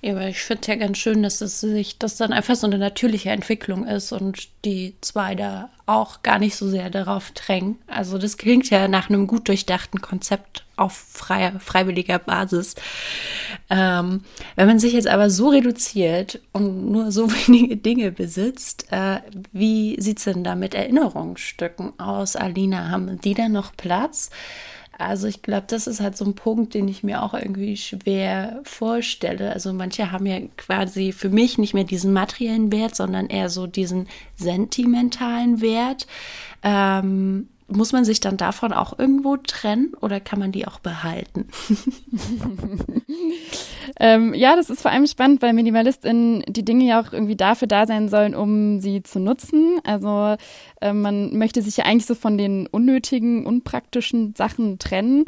Ja, 0.04 0.12
aber 0.12 0.28
ich 0.28 0.40
finde 0.40 0.60
es 0.60 0.66
ja 0.66 0.74
ganz 0.74 0.98
schön, 0.98 1.22
dass 1.22 1.40
es 1.40 1.60
sich, 1.60 1.96
das 1.96 2.18
dann 2.18 2.34
einfach 2.34 2.56
so 2.56 2.66
eine 2.66 2.76
natürliche 2.76 3.30
Entwicklung 3.30 3.86
ist 3.86 4.12
und 4.12 4.48
die 4.66 4.96
zwei 5.00 5.34
da 5.34 5.70
auch 5.86 6.22
gar 6.22 6.38
nicht 6.38 6.56
so 6.56 6.68
sehr 6.68 6.90
darauf 6.90 7.30
drängen. 7.30 7.78
Also 7.86 8.18
das 8.18 8.36
klingt 8.36 8.68
ja 8.68 8.86
nach 8.86 9.08
einem 9.08 9.26
gut 9.26 9.48
durchdachten 9.48 10.02
Konzept 10.02 10.66
auf 10.76 10.92
freier, 10.92 11.58
freiwilliger 11.58 12.18
Basis. 12.18 12.74
Ähm, 13.70 14.24
wenn 14.56 14.66
man 14.66 14.78
sich 14.78 14.92
jetzt 14.92 15.08
aber 15.08 15.30
so 15.30 15.48
reduziert 15.48 16.38
und 16.52 16.92
nur 16.92 17.10
so 17.10 17.30
wenige 17.46 17.78
Dinge 17.78 18.12
besitzt, 18.12 18.92
äh, 18.92 19.20
wie 19.52 19.98
sieht 19.98 20.18
es 20.18 20.24
denn 20.24 20.44
da 20.44 20.54
mit 20.54 20.74
Erinnerungsstücken 20.74 21.98
aus, 21.98 22.36
Alina? 22.36 22.90
Haben 22.90 23.18
die 23.22 23.32
da 23.32 23.48
noch 23.48 23.74
Platz? 23.74 24.28
Also 24.98 25.26
ich 25.26 25.42
glaube, 25.42 25.64
das 25.66 25.86
ist 25.86 26.00
halt 26.00 26.16
so 26.16 26.24
ein 26.24 26.34
Punkt, 26.34 26.74
den 26.74 26.88
ich 26.88 27.02
mir 27.02 27.22
auch 27.22 27.34
irgendwie 27.34 27.76
schwer 27.76 28.60
vorstelle. 28.64 29.52
Also 29.52 29.72
manche 29.72 30.12
haben 30.12 30.26
ja 30.26 30.40
quasi 30.56 31.12
für 31.12 31.28
mich 31.28 31.58
nicht 31.58 31.74
mehr 31.74 31.84
diesen 31.84 32.12
materiellen 32.12 32.70
Wert, 32.72 32.94
sondern 32.94 33.26
eher 33.26 33.48
so 33.48 33.66
diesen 33.66 34.08
sentimentalen 34.36 35.60
Wert. 35.60 36.06
Ähm, 36.62 37.48
muss 37.68 37.92
man 37.92 38.04
sich 38.04 38.20
dann 38.20 38.36
davon 38.36 38.72
auch 38.72 38.98
irgendwo 38.98 39.36
trennen 39.36 39.94
oder 40.00 40.20
kann 40.20 40.38
man 40.38 40.52
die 40.52 40.66
auch 40.66 40.80
behalten? 40.80 41.48
ähm, 44.00 44.34
ja, 44.34 44.54
das 44.54 44.68
ist 44.68 44.82
vor 44.82 44.90
allem 44.90 45.06
spannend, 45.06 45.40
weil 45.40 45.54
MinimalistInnen 45.54 46.44
die 46.46 46.64
Dinge 46.64 46.84
ja 46.84 47.00
auch 47.00 47.12
irgendwie 47.12 47.36
dafür 47.36 47.66
da 47.66 47.86
sein 47.86 48.08
sollen, 48.08 48.34
um 48.34 48.80
sie 48.80 49.02
zu 49.02 49.18
nutzen. 49.18 49.80
Also 49.84 50.36
äh, 50.80 50.92
man 50.92 51.36
möchte 51.36 51.62
sich 51.62 51.78
ja 51.78 51.84
eigentlich 51.84 52.06
so 52.06 52.14
von 52.14 52.36
den 52.36 52.66
unnötigen, 52.66 53.46
unpraktischen 53.46 54.34
Sachen 54.36 54.78
trennen. 54.78 55.24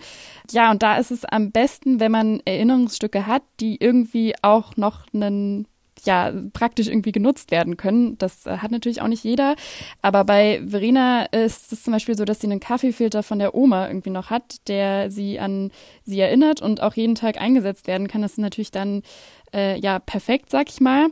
Ja, 0.50 0.70
und 0.70 0.82
da 0.82 0.98
ist 0.98 1.10
es 1.10 1.24
am 1.24 1.52
besten, 1.52 2.00
wenn 2.00 2.12
man 2.12 2.40
Erinnerungsstücke 2.44 3.26
hat, 3.26 3.42
die 3.60 3.76
irgendwie 3.80 4.34
auch 4.42 4.76
noch 4.76 5.06
einen 5.14 5.66
ja 6.06 6.32
praktisch 6.52 6.88
irgendwie 6.88 7.12
genutzt 7.12 7.50
werden 7.50 7.76
können. 7.76 8.18
Das 8.18 8.46
äh, 8.46 8.58
hat 8.58 8.70
natürlich 8.70 9.02
auch 9.02 9.08
nicht 9.08 9.24
jeder. 9.24 9.56
Aber 10.02 10.24
bei 10.24 10.62
Verena 10.66 11.24
ist 11.24 11.72
es 11.72 11.82
zum 11.82 11.92
Beispiel 11.92 12.16
so, 12.16 12.24
dass 12.24 12.40
sie 12.40 12.46
einen 12.46 12.60
Kaffeefilter 12.60 13.22
von 13.22 13.38
der 13.38 13.54
Oma 13.54 13.88
irgendwie 13.88 14.10
noch 14.10 14.30
hat, 14.30 14.68
der 14.68 15.10
sie 15.10 15.38
an 15.38 15.70
sie 16.04 16.20
erinnert 16.20 16.62
und 16.62 16.82
auch 16.82 16.94
jeden 16.94 17.14
Tag 17.14 17.40
eingesetzt 17.40 17.86
werden 17.86 18.08
kann. 18.08 18.22
Das 18.22 18.32
ist 18.32 18.38
natürlich 18.38 18.70
dann 18.70 19.02
äh, 19.54 19.78
ja 19.78 19.98
perfekt, 19.98 20.50
sag 20.50 20.68
ich 20.68 20.80
mal. 20.80 21.08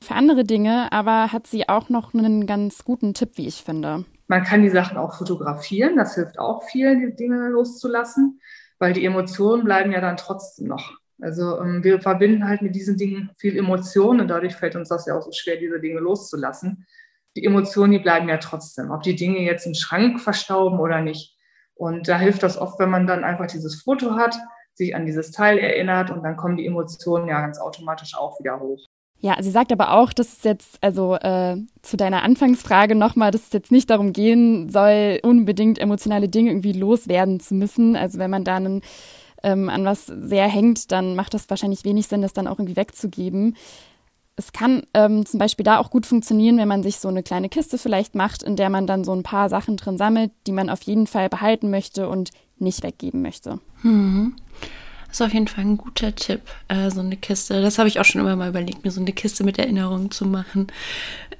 Für 0.00 0.14
andere 0.14 0.44
Dinge 0.44 0.92
aber 0.92 1.32
hat 1.32 1.46
sie 1.46 1.68
auch 1.68 1.88
noch 1.88 2.14
einen 2.14 2.46
ganz 2.46 2.84
guten 2.84 3.14
Tipp, 3.14 3.30
wie 3.34 3.46
ich 3.46 3.62
finde. 3.62 4.04
Man 4.28 4.44
kann 4.44 4.62
die 4.62 4.70
Sachen 4.70 4.98
auch 4.98 5.14
fotografieren. 5.14 5.96
Das 5.96 6.14
hilft 6.14 6.38
auch 6.38 6.64
viel, 6.64 6.98
die 6.98 7.16
Dinge 7.16 7.48
loszulassen, 7.48 8.40
weil 8.78 8.92
die 8.92 9.04
Emotionen 9.04 9.64
bleiben 9.64 9.92
ja 9.92 10.00
dann 10.00 10.16
trotzdem 10.16 10.68
noch. 10.68 10.92
Also 11.20 11.60
ähm, 11.60 11.82
wir 11.82 12.00
verbinden 12.00 12.46
halt 12.46 12.62
mit 12.62 12.74
diesen 12.74 12.96
Dingen 12.96 13.30
viel 13.38 13.56
Emotionen 13.56 14.20
und 14.20 14.28
dadurch 14.28 14.54
fällt 14.54 14.76
uns 14.76 14.88
das 14.88 15.06
ja 15.06 15.16
auch 15.16 15.22
so 15.22 15.32
schwer, 15.32 15.56
diese 15.56 15.80
Dinge 15.80 16.00
loszulassen. 16.00 16.86
Die 17.36 17.44
Emotionen, 17.44 17.92
die 17.92 17.98
bleiben 17.98 18.28
ja 18.28 18.38
trotzdem, 18.38 18.90
ob 18.90 19.02
die 19.02 19.16
Dinge 19.16 19.40
jetzt 19.40 19.66
im 19.66 19.74
Schrank 19.74 20.20
verstauben 20.20 20.78
oder 20.78 21.00
nicht. 21.00 21.36
Und 21.74 22.08
da 22.08 22.18
hilft 22.18 22.42
das 22.42 22.58
oft, 22.58 22.78
wenn 22.78 22.90
man 22.90 23.06
dann 23.06 23.24
einfach 23.24 23.46
dieses 23.46 23.82
Foto 23.82 24.16
hat, 24.16 24.36
sich 24.74 24.94
an 24.94 25.06
dieses 25.06 25.30
Teil 25.30 25.58
erinnert 25.58 26.10
und 26.10 26.22
dann 26.22 26.36
kommen 26.36 26.56
die 26.56 26.66
Emotionen 26.66 27.28
ja 27.28 27.40
ganz 27.40 27.58
automatisch 27.58 28.14
auch 28.14 28.38
wieder 28.40 28.60
hoch. 28.60 28.86
Ja, 29.18 29.42
sie 29.42 29.50
sagt 29.50 29.72
aber 29.72 29.92
auch, 29.92 30.12
dass 30.12 30.34
es 30.34 30.44
jetzt, 30.44 30.78
also 30.82 31.16
äh, 31.16 31.56
zu 31.80 31.96
deiner 31.96 32.22
Anfangsfrage 32.22 32.94
nochmal, 32.94 33.30
dass 33.30 33.46
es 33.46 33.52
jetzt 33.52 33.72
nicht 33.72 33.88
darum 33.88 34.12
gehen 34.12 34.68
soll, 34.68 35.20
unbedingt 35.22 35.78
emotionale 35.78 36.28
Dinge 36.28 36.50
irgendwie 36.50 36.72
loswerden 36.72 37.40
zu 37.40 37.54
müssen. 37.54 37.96
Also 37.96 38.18
wenn 38.18 38.30
man 38.30 38.44
da 38.44 38.56
einen 38.56 38.82
ähm, 39.46 39.70
an 39.70 39.84
was 39.84 40.06
sehr 40.06 40.48
hängt, 40.48 40.90
dann 40.90 41.14
macht 41.14 41.32
das 41.32 41.48
wahrscheinlich 41.48 41.84
wenig 41.84 42.08
Sinn, 42.08 42.20
das 42.20 42.32
dann 42.32 42.48
auch 42.48 42.58
irgendwie 42.58 42.76
wegzugeben. 42.76 43.56
Es 44.34 44.52
kann 44.52 44.82
ähm, 44.92 45.24
zum 45.24 45.38
Beispiel 45.38 45.64
da 45.64 45.78
auch 45.78 45.88
gut 45.88 46.04
funktionieren, 46.04 46.58
wenn 46.58 46.68
man 46.68 46.82
sich 46.82 46.98
so 46.98 47.08
eine 47.08 47.22
kleine 47.22 47.48
Kiste 47.48 47.78
vielleicht 47.78 48.14
macht, 48.16 48.42
in 48.42 48.56
der 48.56 48.68
man 48.68 48.86
dann 48.86 49.04
so 49.04 49.14
ein 49.14 49.22
paar 49.22 49.48
Sachen 49.48 49.76
drin 49.76 49.96
sammelt, 49.96 50.32
die 50.46 50.52
man 50.52 50.68
auf 50.68 50.82
jeden 50.82 51.06
Fall 51.06 51.28
behalten 51.28 51.70
möchte 51.70 52.08
und 52.08 52.32
nicht 52.58 52.82
weggeben 52.82 53.22
möchte. 53.22 53.60
Mhm. 53.82 54.34
Das 55.06 55.20
ist 55.20 55.26
auf 55.26 55.32
jeden 55.32 55.46
Fall 55.46 55.64
ein 55.64 55.78
guter 55.78 56.14
Tipp, 56.14 56.42
äh, 56.66 56.90
so 56.90 57.00
eine 57.00 57.16
Kiste. 57.16 57.62
Das 57.62 57.78
habe 57.78 57.88
ich 57.88 58.00
auch 58.00 58.04
schon 58.04 58.20
immer 58.20 58.34
mal 58.34 58.48
überlegt, 58.48 58.84
mir 58.84 58.90
so 58.90 59.00
eine 59.00 59.12
Kiste 59.12 59.44
mit 59.44 59.58
Erinnerungen 59.58 60.10
zu 60.10 60.26
machen. 60.26 60.66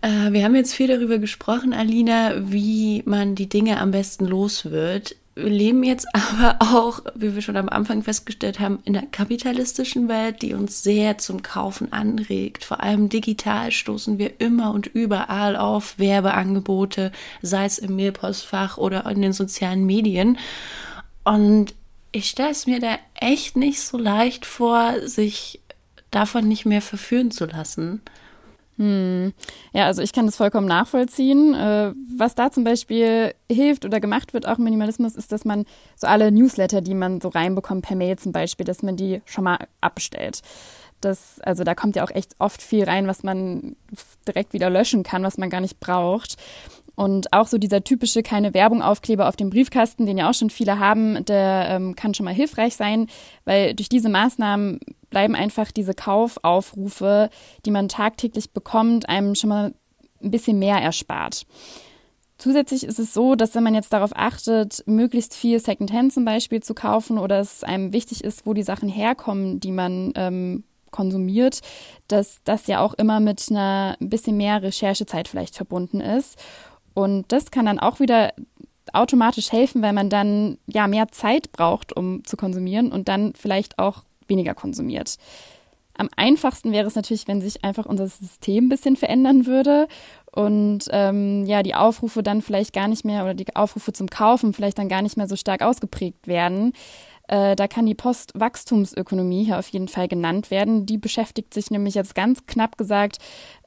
Äh, 0.01 0.33
wir 0.33 0.45
haben 0.45 0.55
jetzt 0.55 0.73
viel 0.73 0.87
darüber 0.87 1.19
gesprochen, 1.19 1.75
Alina, 1.75 2.51
wie 2.51 3.03
man 3.05 3.35
die 3.35 3.49
Dinge 3.49 3.81
am 3.81 3.90
besten 3.90 4.25
los 4.27 4.66
wird. 4.66 5.16
Wir 5.37 5.51
leben 5.51 5.85
jetzt 5.85 6.07
aber 6.14 6.57
auch, 6.61 7.01
wie 7.14 7.35
wir 7.35 7.42
schon 7.42 7.59
am 7.59 7.68
Anfang 7.68 8.03
festgestellt 8.03 8.59
haben, 8.59 8.79
in 8.85 8.96
einer 8.96 9.07
kapitalistischen 9.07 10.09
Welt, 10.09 10.40
die 10.40 10.55
uns 10.55 10.83
sehr 10.83 11.18
zum 11.18 11.42
Kaufen 11.42 11.92
anregt. 11.92 12.64
Vor 12.64 12.83
allem 12.83 13.11
digital 13.11 13.70
stoßen 13.70 14.18
wir 14.18 14.40
immer 14.40 14.72
und 14.72 14.87
überall 14.87 15.57
auf 15.57 15.99
Werbeangebote, 15.99 17.12
sei 17.42 17.66
es 17.66 17.79
im 17.79 17.96
Mailpostfach 17.96 18.79
oder 18.79 19.09
in 19.11 19.20
den 19.20 19.35
sozialen 19.35 19.85
Medien. 19.85 20.38
Und 21.22 21.75
ich 22.12 22.31
stelle 22.31 22.51
es 22.51 22.66
mir 22.66 22.81
da 22.81 22.99
echt 23.14 23.57
nicht 23.57 23.83
so 23.83 23.99
leicht 23.99 24.46
vor, 24.46 24.94
sich 25.05 25.61
davon 26.11 26.49
nicht 26.49 26.64
mehr 26.64 26.81
verführen 26.81 27.31
zu 27.31 27.44
lassen. 27.44 28.01
Hm. 28.79 29.33
Ja, 29.73 29.87
also 29.87 30.03
ich 30.03 30.12
kann 30.12 30.27
das 30.27 30.37
vollkommen 30.37 30.67
nachvollziehen. 30.67 31.55
Äh, 31.55 31.93
was 32.17 32.35
da 32.35 32.51
zum 32.51 32.65
Beispiel 32.65 33.35
hilft 33.51 33.85
oder 33.85 34.01
gemacht 34.01 34.35
wird, 34.35 34.47
auch 34.47 34.59
im 34.59 34.65
Minimalismus, 34.65 35.17
ist, 35.17 35.33
dass 35.33 35.45
man 35.45 35.65
so 35.97 36.07
alle 36.07 36.31
Newsletter, 36.31 36.83
die 36.83 36.95
man 36.95 37.21
so 37.21 37.29
reinbekommt 37.29 37.87
per 37.87 37.97
Mail 37.97 38.19
zum 38.19 38.33
Beispiel, 38.33 38.67
dass 38.67 38.83
man 38.83 38.97
die 38.97 39.23
schon 39.25 39.45
mal 39.45 39.59
abstellt. 39.81 40.43
Das, 41.01 41.41
also 41.41 41.62
da 41.62 41.75
kommt 41.75 41.97
ja 41.97 42.05
auch 42.05 42.11
echt 42.11 42.35
oft 42.39 42.62
viel 42.62 42.85
rein, 42.85 43.07
was 43.07 43.23
man 43.23 43.77
direkt 44.27 44.53
wieder 44.53 44.71
löschen 44.71 45.03
kann, 45.03 45.23
was 45.23 45.39
man 45.39 45.51
gar 45.51 45.61
nicht 45.61 45.79
braucht. 45.79 46.37
Und 46.96 47.32
auch 47.35 47.46
so 47.46 47.59
dieser 47.59 47.85
typische 47.85 48.22
keine 48.22 48.54
Werbung 48.54 48.80
Aufkleber 48.82 49.28
auf 49.28 49.37
dem 49.37 49.50
Briefkasten, 49.50 50.06
den 50.06 50.16
ja 50.16 50.30
auch 50.30 50.35
schon 50.35 50.50
viele 50.50 50.78
haben, 50.78 51.24
der 51.26 51.66
ähm, 51.68 51.94
kann 51.94 52.14
schon 52.14 52.24
mal 52.24 52.35
hilfreich 52.35 52.74
sein, 52.74 53.06
weil 53.44 53.74
durch 53.74 53.90
diese 53.90 54.09
Maßnahmen 54.09 54.80
bleiben 55.11 55.35
einfach 55.35 55.70
diese 55.70 55.92
Kaufaufrufe, 55.92 57.28
die 57.66 57.70
man 57.70 57.88
tagtäglich 57.88 58.50
bekommt, 58.50 59.09
einem 59.11 59.35
schon 59.35 59.50
mal 59.50 59.74
ein 60.22 60.30
bisschen 60.30 60.59
mehr 60.59 60.78
erspart. 60.78 61.46
Zusätzlich 62.38 62.85
ist 62.85 62.98
es 62.98 63.14
so, 63.14 63.35
dass 63.35 63.54
wenn 63.54 63.62
man 63.62 63.74
jetzt 63.74 63.92
darauf 63.92 64.11
achtet, 64.14 64.82
möglichst 64.87 65.35
viel 65.35 65.59
Secondhand 65.59 66.12
zum 66.12 66.24
Beispiel 66.24 66.62
zu 66.62 66.74
kaufen 66.74 67.18
oder 67.18 67.40
es 67.40 67.64
einem 67.64 67.92
wichtig 67.92 68.24
ist, 68.24 68.46
wo 68.46 68.52
die 68.52 68.62
Sachen 68.62 68.88
herkommen, 68.88 69.59
die 69.61 69.72
man 69.72 70.12
ähm, 70.16 70.64
konsumiert, 70.90 71.61
dass 72.09 72.40
das 72.44 72.66
ja 72.66 72.80
auch 72.80 72.94
immer 72.94 73.20
mit 73.20 73.46
einer 73.50 73.96
ein 74.00 74.11
bisschen 74.11 74.37
mehr 74.37 74.62
Recherchezeit 74.62 75.28
vielleicht 75.28 75.56
verbunden 75.56 76.00
ist. 76.00 76.37
Und 76.96 77.30
das 77.30 77.50
kann 77.50 77.66
dann 77.66 77.78
auch 77.78 78.00
wieder 78.00 78.32
automatisch 78.94 79.52
helfen, 79.52 79.82
weil 79.82 79.92
man 79.92 80.09
dann 80.09 80.56
ja 80.66 80.87
mehr 80.87 81.09
Zeit 81.09 81.52
braucht, 81.52 81.94
um 81.94 82.24
zu 82.24 82.38
konsumieren 82.38 82.90
und 82.90 83.09
dann 83.09 83.35
vielleicht 83.35 83.78
auch 83.78 84.04
weniger 84.28 84.54
konsumiert. 84.54 85.16
Am 85.98 86.09
einfachsten 86.16 86.72
wäre 86.72 86.87
es 86.87 86.94
natürlich, 86.94 87.28
wenn 87.28 87.42
sich 87.42 87.64
einfach 87.64 87.85
unser 87.85 88.09
System 88.09 88.64
ein 88.64 88.68
bisschen 88.70 88.96
verändern 88.96 89.44
würde 89.44 89.88
und 90.32 90.87
ähm, 90.90 91.44
ja, 91.44 91.62
die 91.62 91.74
Aufrufe 91.74 92.22
dann 92.22 92.40
vielleicht 92.40 92.72
gar 92.72 92.88
nicht 92.88 93.04
mehr 93.04 93.24
oder 93.24 93.35
die 93.35 93.54
Aufrufe 93.54 93.92
zum 93.92 94.09
Kaufen 94.09 94.54
vielleicht 94.54 94.78
dann 94.78 94.88
gar 94.88 95.02
nicht 95.02 95.18
mehr 95.18 95.28
so 95.28 95.37
stark 95.37 95.61
ausgeprägt 95.61 96.26
werden. 96.26 96.72
Äh, 97.29 97.57
da 97.57 97.67
kann 97.69 97.87
die 97.87 97.95
Postwachstumsökonomie 97.95 99.45
hier 99.45 99.59
auf 99.59 99.69
jeden 99.69 99.89
Fall 99.89 100.09
genannt 100.09 100.51
werden. 100.51 100.87
Die 100.87 100.99
beschäftigt 100.99 101.53
sich 101.53 101.71
nämlich 101.71 101.95
jetzt 101.95 102.15
ganz 102.15 102.47
knapp 102.47 102.79
gesagt 102.79 103.19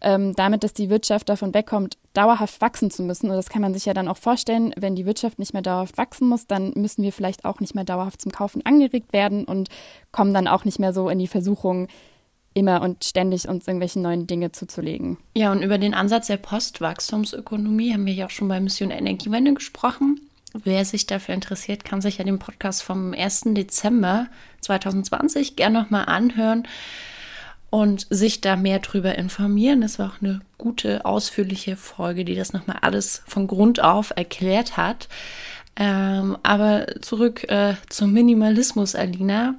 ähm, 0.02 0.36
damit, 0.36 0.64
dass 0.64 0.74
die 0.74 0.90
Wirtschaft 0.90 1.30
davon 1.30 1.54
wegkommt, 1.54 1.98
dauerhaft 2.14 2.62
wachsen 2.62 2.92
zu 2.92 3.04
müssen. 3.04 3.30
Und 3.30 3.36
das 3.36 3.50
kann 3.50 3.62
man 3.62 3.74
sich 3.74 3.86
ja 3.86 3.94
dann 3.94 4.08
auch 4.08 4.18
vorstellen, 4.18 4.74
wenn 4.78 4.96
die 4.96 5.06
Wirtschaft 5.06 5.40
nicht 5.40 5.54
mehr 5.54 5.62
dauerhaft 5.62 5.98
wachsen 5.98 6.28
muss, 6.28 6.48
dann 6.48 6.72
müssen 6.76 7.04
wir 7.04 7.12
vielleicht 7.12 7.46
auch 7.46 7.60
nicht 7.60 7.76
mehr 7.76 7.84
dauerhaft 7.84 8.22
zum 8.22 8.32
Kaufen 8.32 8.66
angeregt 8.66 9.14
werden 9.14 9.46
und 9.46 9.70
kommen 10.12 10.34
dann 10.34 10.48
auch 10.48 10.66
nicht 10.66 10.80
mehr 10.80 10.94
so 10.94 11.10
in 11.10 11.20
die 11.20 11.28
Versuchung, 11.28 11.88
immer 12.54 12.82
und 12.82 13.04
ständig 13.04 13.48
uns 13.48 13.68
irgendwelche 13.68 14.00
neuen 14.00 14.28
Dinge 14.28 14.52
zuzulegen. 14.52 15.18
Ja, 15.36 15.52
und 15.52 15.62
über 15.62 15.78
den 15.78 15.94
Ansatz 15.94 16.28
der 16.28 16.38
Postwachstumsökonomie 16.38 17.94
haben 17.94 18.06
wir 18.06 18.14
ja 18.14 18.26
auch 18.26 18.32
schon 18.32 18.48
bei 18.48 18.60
Mission 18.60 18.92
Energiewende 18.92 19.54
gesprochen. 19.54 20.20
Wer 20.54 20.84
sich 20.84 21.06
dafür 21.06 21.36
interessiert, 21.36 21.86
kann 21.86 22.02
sich 22.02 22.18
ja 22.18 22.24
den 22.24 22.40
Podcast 22.40 22.82
vom 22.82 23.14
1. 23.14 23.42
Dezember 23.50 24.28
2020 24.62 25.56
gerne 25.56 25.82
nochmal 25.82 26.06
anhören 26.06 26.68
und 27.70 28.08
sich 28.10 28.42
da 28.42 28.56
mehr 28.56 28.80
drüber 28.80 29.16
informieren. 29.16 29.82
Das 29.82 30.00
war 30.00 30.10
auch 30.10 30.22
eine 30.22 30.42
gute, 30.58 31.06
ausführliche 31.06 31.76
Folge, 31.76 32.26
die 32.26 32.36
das 32.36 32.52
nochmal 32.52 32.78
alles 32.82 33.22
von 33.28 33.46
Grund 33.46 33.80
auf 33.84 34.12
erklärt 34.16 34.76
hat. 34.76 35.08
Ähm, 35.76 36.38
aber 36.42 36.88
zurück 37.02 37.48
äh, 37.50 37.76
zum 37.90 38.12
Minimalismus, 38.12 38.96
Alina. 38.96 39.56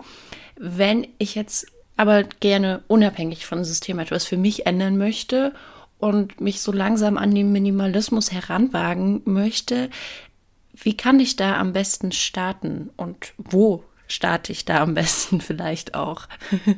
Wenn 0.56 1.06
ich 1.18 1.36
jetzt 1.36 1.66
aber 1.96 2.24
gerne 2.24 2.82
unabhängig 2.88 3.46
von 3.46 3.64
System 3.64 3.98
etwas 4.00 4.24
für 4.24 4.36
mich 4.36 4.66
ändern 4.66 4.98
möchte 4.98 5.54
und 5.98 6.40
mich 6.40 6.62
so 6.62 6.72
langsam 6.72 7.16
an 7.16 7.34
den 7.34 7.52
Minimalismus 7.52 8.32
heranwagen 8.32 9.22
möchte, 9.24 9.88
wie 10.82 10.96
kann 10.96 11.20
ich 11.20 11.36
da 11.36 11.58
am 11.58 11.72
besten 11.72 12.12
starten 12.12 12.90
und 12.96 13.32
wo 13.36 13.84
starte 14.08 14.52
ich 14.52 14.64
da 14.64 14.82
am 14.82 14.94
besten 14.94 15.40
vielleicht 15.40 15.94
auch? 15.94 16.26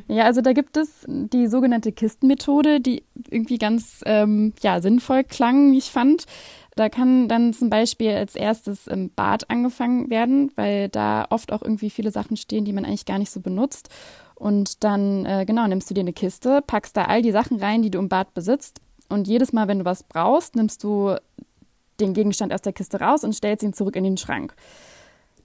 Ja, 0.08 0.24
also 0.24 0.40
da 0.40 0.52
gibt 0.52 0.76
es 0.76 1.04
die 1.08 1.46
sogenannte 1.46 1.92
Kistenmethode, 1.92 2.80
die 2.80 3.04
irgendwie 3.30 3.58
ganz 3.58 4.00
ähm, 4.06 4.52
ja, 4.62 4.80
sinnvoll 4.80 5.24
klang, 5.24 5.72
wie 5.72 5.78
ich 5.78 5.90
fand. 5.90 6.26
Da 6.74 6.88
kann 6.88 7.28
dann 7.28 7.52
zum 7.52 7.68
Beispiel 7.68 8.12
als 8.12 8.34
erstes 8.34 8.86
im 8.86 9.10
Bad 9.10 9.50
angefangen 9.50 10.08
werden, 10.08 10.52
weil 10.56 10.88
da 10.88 11.26
oft 11.28 11.52
auch 11.52 11.62
irgendwie 11.62 11.90
viele 11.90 12.10
Sachen 12.10 12.36
stehen, 12.36 12.64
die 12.64 12.72
man 12.72 12.84
eigentlich 12.84 13.04
gar 13.04 13.18
nicht 13.18 13.30
so 13.30 13.40
benutzt. 13.40 13.90
Und 14.34 14.82
dann, 14.82 15.26
äh, 15.26 15.44
genau, 15.46 15.66
nimmst 15.66 15.90
du 15.90 15.94
dir 15.94 16.00
eine 16.00 16.14
Kiste, 16.14 16.62
packst 16.66 16.96
da 16.96 17.04
all 17.04 17.22
die 17.22 17.30
Sachen 17.30 17.58
rein, 17.58 17.82
die 17.82 17.90
du 17.90 17.98
im 17.98 18.08
Bad 18.08 18.32
besitzt. 18.34 18.80
Und 19.08 19.28
jedes 19.28 19.52
Mal, 19.52 19.68
wenn 19.68 19.80
du 19.80 19.84
was 19.84 20.02
brauchst, 20.02 20.56
nimmst 20.56 20.82
du 20.82 21.16
den 22.02 22.14
Gegenstand 22.14 22.52
aus 22.52 22.62
der 22.62 22.72
Kiste 22.72 23.00
raus 23.00 23.24
und 23.24 23.32
stellst 23.32 23.62
ihn 23.62 23.72
zurück 23.72 23.96
in 23.96 24.04
den 24.04 24.16
Schrank. 24.16 24.54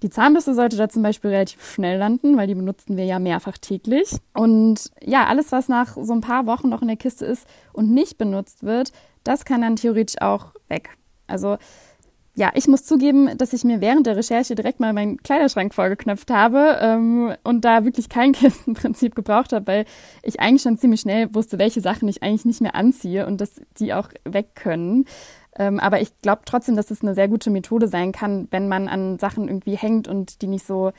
Die 0.03 0.09
Zahnbürste 0.09 0.53
sollte 0.53 0.77
da 0.77 0.89
zum 0.89 1.01
Beispiel 1.01 1.31
relativ 1.31 1.73
schnell 1.73 1.97
landen, 1.97 2.37
weil 2.37 2.47
die 2.47 2.53
benutzen 2.53 2.97
wir 2.97 3.05
ja 3.05 3.17
mehrfach 3.17 3.57
täglich. 3.57 4.17
Und 4.33 4.91
ja, 5.03 5.25
alles, 5.25 5.51
was 5.51 5.69
nach 5.69 5.97
so 5.99 6.13
ein 6.13 6.21
paar 6.21 6.45
Wochen 6.45 6.69
noch 6.69 6.83
in 6.83 6.87
der 6.87 6.97
Kiste 6.97 7.25
ist 7.25 7.47
und 7.73 7.91
nicht 7.91 8.17
benutzt 8.17 8.63
wird, 8.63 8.91
das 9.23 9.43
kann 9.43 9.61
dann 9.61 9.75
theoretisch 9.75 10.21
auch 10.21 10.53
weg. 10.67 10.91
Also 11.25 11.57
ja, 12.37 12.51
ich 12.53 12.67
muss 12.67 12.83
zugeben, 12.83 13.35
dass 13.39 13.51
ich 13.51 13.63
mir 13.63 13.81
während 13.81 14.05
der 14.05 14.15
Recherche 14.15 14.53
direkt 14.53 14.79
mal 14.79 14.93
meinen 14.93 15.17
Kleiderschrank 15.17 15.73
vollgeknöpft 15.73 16.29
habe 16.29 16.77
ähm, 16.79 17.33
und 17.43 17.65
da 17.65 17.83
wirklich 17.83 18.09
kein 18.09 18.31
Kistenprinzip 18.33 19.15
gebraucht 19.15 19.53
habe, 19.53 19.65
weil 19.65 19.85
ich 20.21 20.39
eigentlich 20.39 20.61
schon 20.61 20.77
ziemlich 20.77 21.01
schnell 21.01 21.33
wusste, 21.33 21.57
welche 21.57 21.81
Sachen 21.81 22.07
ich 22.07 22.21
eigentlich 22.21 22.45
nicht 22.45 22.61
mehr 22.61 22.75
anziehe 22.75 23.25
und 23.25 23.41
dass 23.41 23.59
die 23.79 23.91
auch 23.91 24.09
weg 24.23 24.49
können. 24.53 25.05
Ähm, 25.57 25.79
aber 25.79 26.01
ich 26.01 26.09
glaube 26.21 26.43
trotzdem, 26.45 26.75
dass 26.75 26.91
es 26.91 27.01
eine 27.01 27.15
sehr 27.15 27.27
gute 27.27 27.49
Methode 27.49 27.87
sein 27.87 28.11
kann, 28.11 28.47
wenn 28.51 28.67
man 28.67 28.87
an 28.87 29.19
Sachen 29.19 29.47
irgendwie 29.47 29.75
hängt 29.75 30.07
und 30.07 30.41
die 30.41 30.47
nicht 30.47 30.65
so 30.65 30.91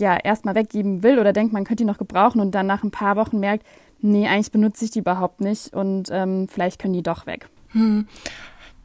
ja 0.00 0.16
erstmal 0.16 0.54
weggeben 0.54 1.02
will 1.02 1.18
oder 1.18 1.32
denkt, 1.32 1.52
man 1.52 1.64
könnte 1.64 1.82
die 1.82 1.88
noch 1.88 1.98
gebrauchen 1.98 2.40
und 2.40 2.52
dann 2.52 2.66
nach 2.66 2.82
ein 2.82 2.90
paar 2.90 3.16
Wochen 3.16 3.38
merkt, 3.38 3.66
nee, 4.00 4.26
eigentlich 4.26 4.52
benutze 4.52 4.84
ich 4.84 4.90
die 4.90 5.00
überhaupt 5.00 5.40
nicht 5.40 5.74
und 5.74 6.08
ähm, 6.10 6.48
vielleicht 6.48 6.80
können 6.80 6.94
die 6.94 7.02
doch 7.02 7.26
weg. 7.26 7.48
Hm 7.72 8.06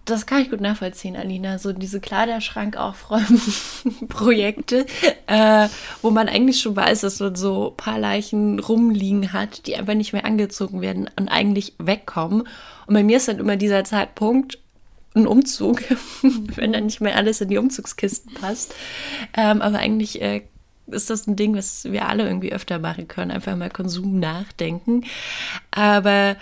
das 0.09 0.25
kann 0.25 0.41
ich 0.41 0.49
gut 0.49 0.61
nachvollziehen, 0.61 1.15
Alina. 1.15 1.59
So 1.59 1.73
diese 1.73 1.99
Kleiderschrank 1.99 2.77
aufräumen 2.77 3.41
Projekte, 4.07 4.85
äh, 5.27 5.67
wo 6.01 6.11
man 6.11 6.29
eigentlich 6.29 6.61
schon 6.61 6.75
weiß, 6.75 7.01
dass 7.01 7.19
man 7.19 7.35
so 7.35 7.71
ein 7.71 7.77
paar 7.77 7.99
Leichen 7.99 8.59
rumliegen 8.59 9.33
hat, 9.33 9.67
die 9.67 9.75
einfach 9.75 9.93
nicht 9.93 10.13
mehr 10.13 10.25
angezogen 10.25 10.81
werden 10.81 11.09
und 11.19 11.27
eigentlich 11.27 11.73
wegkommen. 11.77 12.41
Und 12.87 12.93
bei 12.93 13.03
mir 13.03 13.17
ist 13.17 13.27
dann 13.27 13.39
immer 13.39 13.57
dieser 13.57 13.83
Zeitpunkt, 13.83 14.59
ein 15.17 15.27
Umzug, 15.27 15.83
wenn 16.21 16.73
dann 16.73 16.85
nicht 16.85 17.01
mehr 17.01 17.15
alles 17.15 17.41
in 17.41 17.49
die 17.49 17.57
Umzugskisten 17.57 18.33
passt. 18.33 18.73
Ähm, 19.35 19.61
aber 19.61 19.79
eigentlich 19.79 20.21
äh, 20.21 20.43
ist 20.87 21.09
das 21.09 21.27
ein 21.27 21.35
Ding, 21.35 21.55
was 21.55 21.85
wir 21.85 22.07
alle 22.07 22.25
irgendwie 22.25 22.53
öfter 22.53 22.79
machen 22.79 23.07
können, 23.07 23.31
einfach 23.31 23.55
mal 23.55 23.69
Konsum 23.69 24.19
nachdenken. 24.19 25.03
Aber 25.71 26.37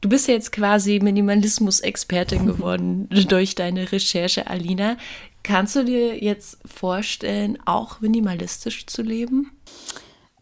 Du 0.00 0.10
bist 0.10 0.28
ja 0.28 0.34
jetzt 0.34 0.52
quasi 0.52 1.00
Minimalismus-Expertin 1.00 2.46
geworden 2.46 3.08
durch 3.08 3.54
deine 3.54 3.90
Recherche, 3.90 4.46
Alina. 4.46 4.98
Kannst 5.42 5.74
du 5.74 5.84
dir 5.84 6.22
jetzt 6.22 6.58
vorstellen, 6.66 7.58
auch 7.64 8.00
minimalistisch 8.00 8.86
zu 8.86 9.02
leben? 9.02 9.52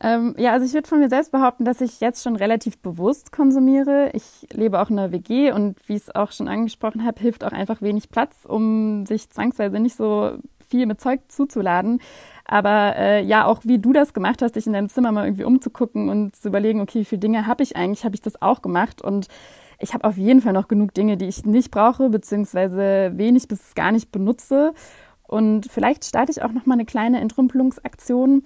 Ähm, 0.04 0.34
ja, 0.36 0.52
also 0.52 0.66
ich 0.66 0.74
würde 0.74 0.86
von 0.86 1.00
mir 1.00 1.08
selbst 1.08 1.32
behaupten, 1.32 1.64
dass 1.64 1.80
ich 1.80 1.98
jetzt 2.00 2.22
schon 2.22 2.36
relativ 2.36 2.76
bewusst 2.76 3.32
konsumiere. 3.32 4.10
Ich 4.12 4.46
lebe 4.52 4.78
auch 4.78 4.90
in 4.90 4.98
einer 4.98 5.12
WG 5.12 5.50
und 5.50 5.78
wie 5.88 5.94
ich 5.94 6.02
es 6.02 6.14
auch 6.14 6.30
schon 6.30 6.46
angesprochen 6.46 7.06
habe, 7.06 7.18
hilft 7.18 7.42
auch 7.42 7.52
einfach 7.52 7.80
wenig 7.80 8.10
Platz, 8.10 8.44
um 8.46 9.06
sich 9.06 9.30
zwangsweise 9.30 9.80
nicht 9.80 9.96
so 9.96 10.32
viel 10.68 10.84
mit 10.84 11.00
Zeug 11.00 11.20
zuzuladen. 11.28 12.02
Aber 12.44 12.94
äh, 12.96 13.24
ja, 13.24 13.46
auch 13.46 13.60
wie 13.64 13.78
du 13.78 13.94
das 13.94 14.12
gemacht 14.12 14.42
hast, 14.42 14.56
dich 14.56 14.66
in 14.66 14.74
deinem 14.74 14.90
Zimmer 14.90 15.10
mal 15.10 15.24
irgendwie 15.24 15.44
umzugucken 15.44 16.10
und 16.10 16.36
zu 16.36 16.48
überlegen, 16.48 16.82
okay, 16.82 17.00
wie 17.00 17.04
viele 17.06 17.20
Dinge 17.20 17.46
habe 17.46 17.62
ich 17.62 17.74
eigentlich, 17.74 18.04
habe 18.04 18.14
ich 18.14 18.20
das 18.20 18.42
auch 18.42 18.60
gemacht. 18.60 19.00
Und 19.00 19.28
ich 19.78 19.94
habe 19.94 20.04
auf 20.06 20.18
jeden 20.18 20.42
Fall 20.42 20.52
noch 20.52 20.68
genug 20.68 20.92
Dinge, 20.92 21.16
die 21.16 21.28
ich 21.28 21.46
nicht 21.46 21.70
brauche, 21.70 22.10
beziehungsweise 22.10 23.12
wenig 23.14 23.48
bis 23.48 23.74
gar 23.74 23.90
nicht 23.90 24.12
benutze. 24.12 24.74
Und 25.26 25.72
vielleicht 25.72 26.04
starte 26.04 26.30
ich 26.30 26.42
auch 26.42 26.52
noch 26.52 26.66
mal 26.66 26.74
eine 26.74 26.84
kleine 26.84 27.20
Entrümpelungsaktion. 27.22 28.42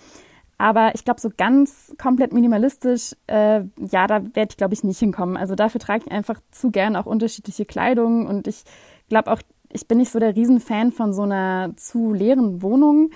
Aber 0.59 0.95
ich 0.95 1.05
glaube, 1.05 1.21
so 1.21 1.31
ganz 1.35 1.95
komplett 2.03 2.33
minimalistisch, 2.33 3.15
äh, 3.29 3.63
ja, 3.79 4.07
da 4.09 4.25
werde 4.35 4.49
ich, 4.51 4.57
glaube 4.57 4.75
ich, 4.75 4.83
nicht 4.83 4.99
hinkommen. 4.99 5.37
Also 5.37 5.55
dafür 5.55 5.81
trage 5.81 6.05
ich 6.07 6.13
einfach 6.13 6.41
zu 6.51 6.71
gern 6.73 6.97
auch 6.97 7.07
unterschiedliche 7.07 7.65
Kleidung. 7.65 8.27
Und 8.27 8.49
ich 8.49 8.65
glaube 9.09 9.31
auch, 9.33 9.41
ich 9.73 9.87
bin 9.87 9.99
nicht 9.99 10.11
so 10.11 10.19
der 10.19 10.35
Riesenfan 10.35 10.91
von 10.91 11.13
so 11.13 11.23
einer 11.23 11.71
zu 11.77 12.13
leeren 12.13 12.61
Wohnung. 12.61 13.11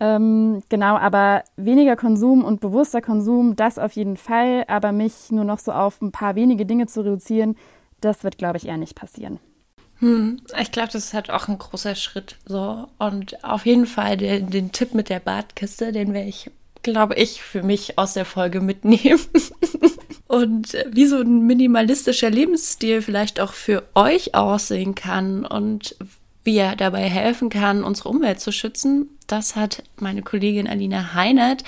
Ähm, 0.00 0.62
genau, 0.68 0.96
aber 0.96 1.44
weniger 1.56 1.94
Konsum 1.94 2.42
und 2.42 2.60
bewusster 2.60 3.00
Konsum, 3.00 3.54
das 3.54 3.78
auf 3.78 3.92
jeden 3.92 4.16
Fall. 4.16 4.64
Aber 4.66 4.90
mich 4.90 5.30
nur 5.30 5.44
noch 5.44 5.60
so 5.60 5.70
auf 5.70 6.02
ein 6.02 6.10
paar 6.10 6.34
wenige 6.34 6.66
Dinge 6.66 6.88
zu 6.88 7.02
reduzieren, 7.02 7.56
das 8.00 8.24
wird, 8.24 8.38
glaube 8.38 8.56
ich, 8.56 8.66
eher 8.66 8.76
nicht 8.76 8.96
passieren. 8.96 9.38
Hm, 9.98 10.40
ich 10.60 10.72
glaube, 10.72 10.88
das 10.92 11.04
ist 11.04 11.14
halt 11.14 11.30
auch 11.30 11.46
ein 11.46 11.58
großer 11.58 11.94
Schritt. 11.94 12.38
So. 12.44 12.88
Und 12.98 13.44
auf 13.44 13.64
jeden 13.66 13.86
Fall 13.86 14.16
den, 14.16 14.50
den 14.50 14.72
Tipp 14.72 14.94
mit 14.94 15.08
der 15.08 15.20
Badkiste, 15.20 15.92
den 15.92 16.12
werde 16.12 16.28
ich, 16.28 16.50
glaube 16.82 17.14
ich, 17.14 17.42
für 17.42 17.62
mich 17.62 17.98
aus 17.98 18.14
der 18.14 18.24
Folge 18.24 18.60
mitnehmen. 18.60 19.20
und 20.26 20.76
wie 20.90 21.06
so 21.06 21.20
ein 21.20 21.46
minimalistischer 21.46 22.30
Lebensstil 22.30 23.02
vielleicht 23.02 23.40
auch 23.40 23.52
für 23.52 23.84
euch 23.94 24.34
aussehen 24.34 24.94
kann 24.94 25.44
und 25.44 25.96
wie 26.44 26.56
er 26.56 26.74
dabei 26.74 27.08
helfen 27.08 27.50
kann, 27.50 27.84
unsere 27.84 28.08
Umwelt 28.08 28.40
zu 28.40 28.50
schützen. 28.50 29.08
Das 29.26 29.54
hat 29.56 29.82
meine 29.96 30.22
Kollegin 30.22 30.66
Alina 30.66 31.14
Heinert 31.14 31.64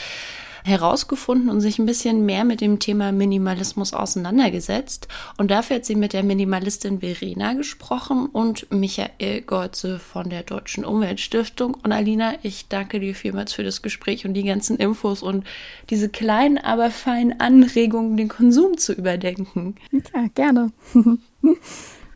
herausgefunden 0.64 1.50
und 1.50 1.60
sich 1.60 1.78
ein 1.78 1.84
bisschen 1.84 2.24
mehr 2.24 2.44
mit 2.44 2.62
dem 2.62 2.78
Thema 2.78 3.12
Minimalismus 3.12 3.92
auseinandergesetzt. 3.92 5.08
Und 5.36 5.50
dafür 5.50 5.76
hat 5.76 5.84
sie 5.84 5.94
mit 5.94 6.14
der 6.14 6.22
Minimalistin 6.22 7.00
Verena 7.00 7.52
gesprochen 7.52 8.26
und 8.26 8.66
Michael 8.72 9.42
Golze 9.42 9.98
von 9.98 10.30
der 10.30 10.42
Deutschen 10.42 10.86
Umweltstiftung. 10.86 11.74
Und 11.74 11.92
Alina, 11.92 12.32
ich 12.42 12.68
danke 12.68 12.98
dir 12.98 13.14
vielmals 13.14 13.52
für 13.52 13.62
das 13.62 13.82
Gespräch 13.82 14.24
und 14.24 14.32
die 14.32 14.44
ganzen 14.44 14.78
Infos 14.78 15.22
und 15.22 15.44
diese 15.90 16.08
kleinen, 16.08 16.56
aber 16.56 16.90
feinen 16.90 17.40
Anregungen, 17.40 18.16
den 18.16 18.28
Konsum 18.28 18.78
zu 18.78 18.94
überdenken. 18.94 19.76
Ja, 19.92 20.28
gerne. 20.34 20.72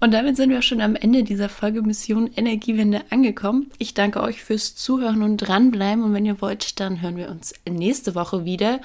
Und 0.01 0.13
damit 0.15 0.37
sind 0.37 0.51
wir 0.51 0.63
schon 0.63 0.81
am 0.81 0.95
Ende 0.95 1.25
dieser 1.25 1.49
Folge 1.49 1.83
Mission 1.83 2.31
Energiewende 2.37 3.03
angekommen. 3.11 3.71
Ich 3.79 3.95
danke 3.95 4.23
euch 4.23 4.45
fürs 4.45 4.77
Zuhören 4.77 5.23
und 5.23 5.39
dranbleiben. 5.39 6.05
Und 6.05 6.15
wenn 6.15 6.27
ihr 6.27 6.41
wollt, 6.41 6.79
dann 6.79 7.03
hören 7.03 7.17
wir 7.17 7.31
uns 7.31 7.55
nächste 7.69 8.15
Woche 8.15 8.45
wieder. 8.45 8.81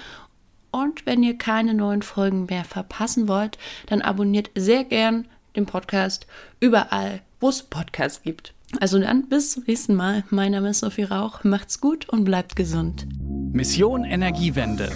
Und 0.72 1.06
wenn 1.06 1.22
ihr 1.22 1.38
keine 1.38 1.76
neuen 1.76 2.02
Folgen 2.02 2.48
mehr 2.48 2.64
verpassen 2.64 3.28
wollt, 3.28 3.60
dann 3.86 4.02
abonniert 4.02 4.50
sehr 4.56 4.84
gern 4.84 5.28
den 5.56 5.68
Podcast 5.68 6.26
überall, 6.60 7.22
wo 7.40 7.50
es 7.50 7.62
Podcasts 7.62 8.24
gibt. 8.24 8.54
Also 8.80 9.00
dann 9.00 9.30
bis 9.30 9.52
zum 9.52 9.64
nächsten 9.68 9.94
Mal. 9.94 10.24
Mein 10.32 10.54
Name 10.54 10.70
ist 10.70 10.80
Sophie 10.80 11.04
Rauch. 11.04 11.44
Macht's 11.44 11.80
gut 11.80 12.10
und 12.10 12.24
bleibt 12.24 12.56
gesund. 12.56 13.06
Mission 13.52 14.04
Energiewende. 14.04 14.90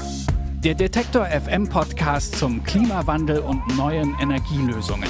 Der 0.63 0.73
Detektor 0.73 1.27
FM 1.27 1.69
Podcast 1.69 2.35
zum 2.39 2.63
Klimawandel 2.63 3.37
und 3.39 3.61
neuen 3.77 4.15
Energielösungen. 4.19 5.09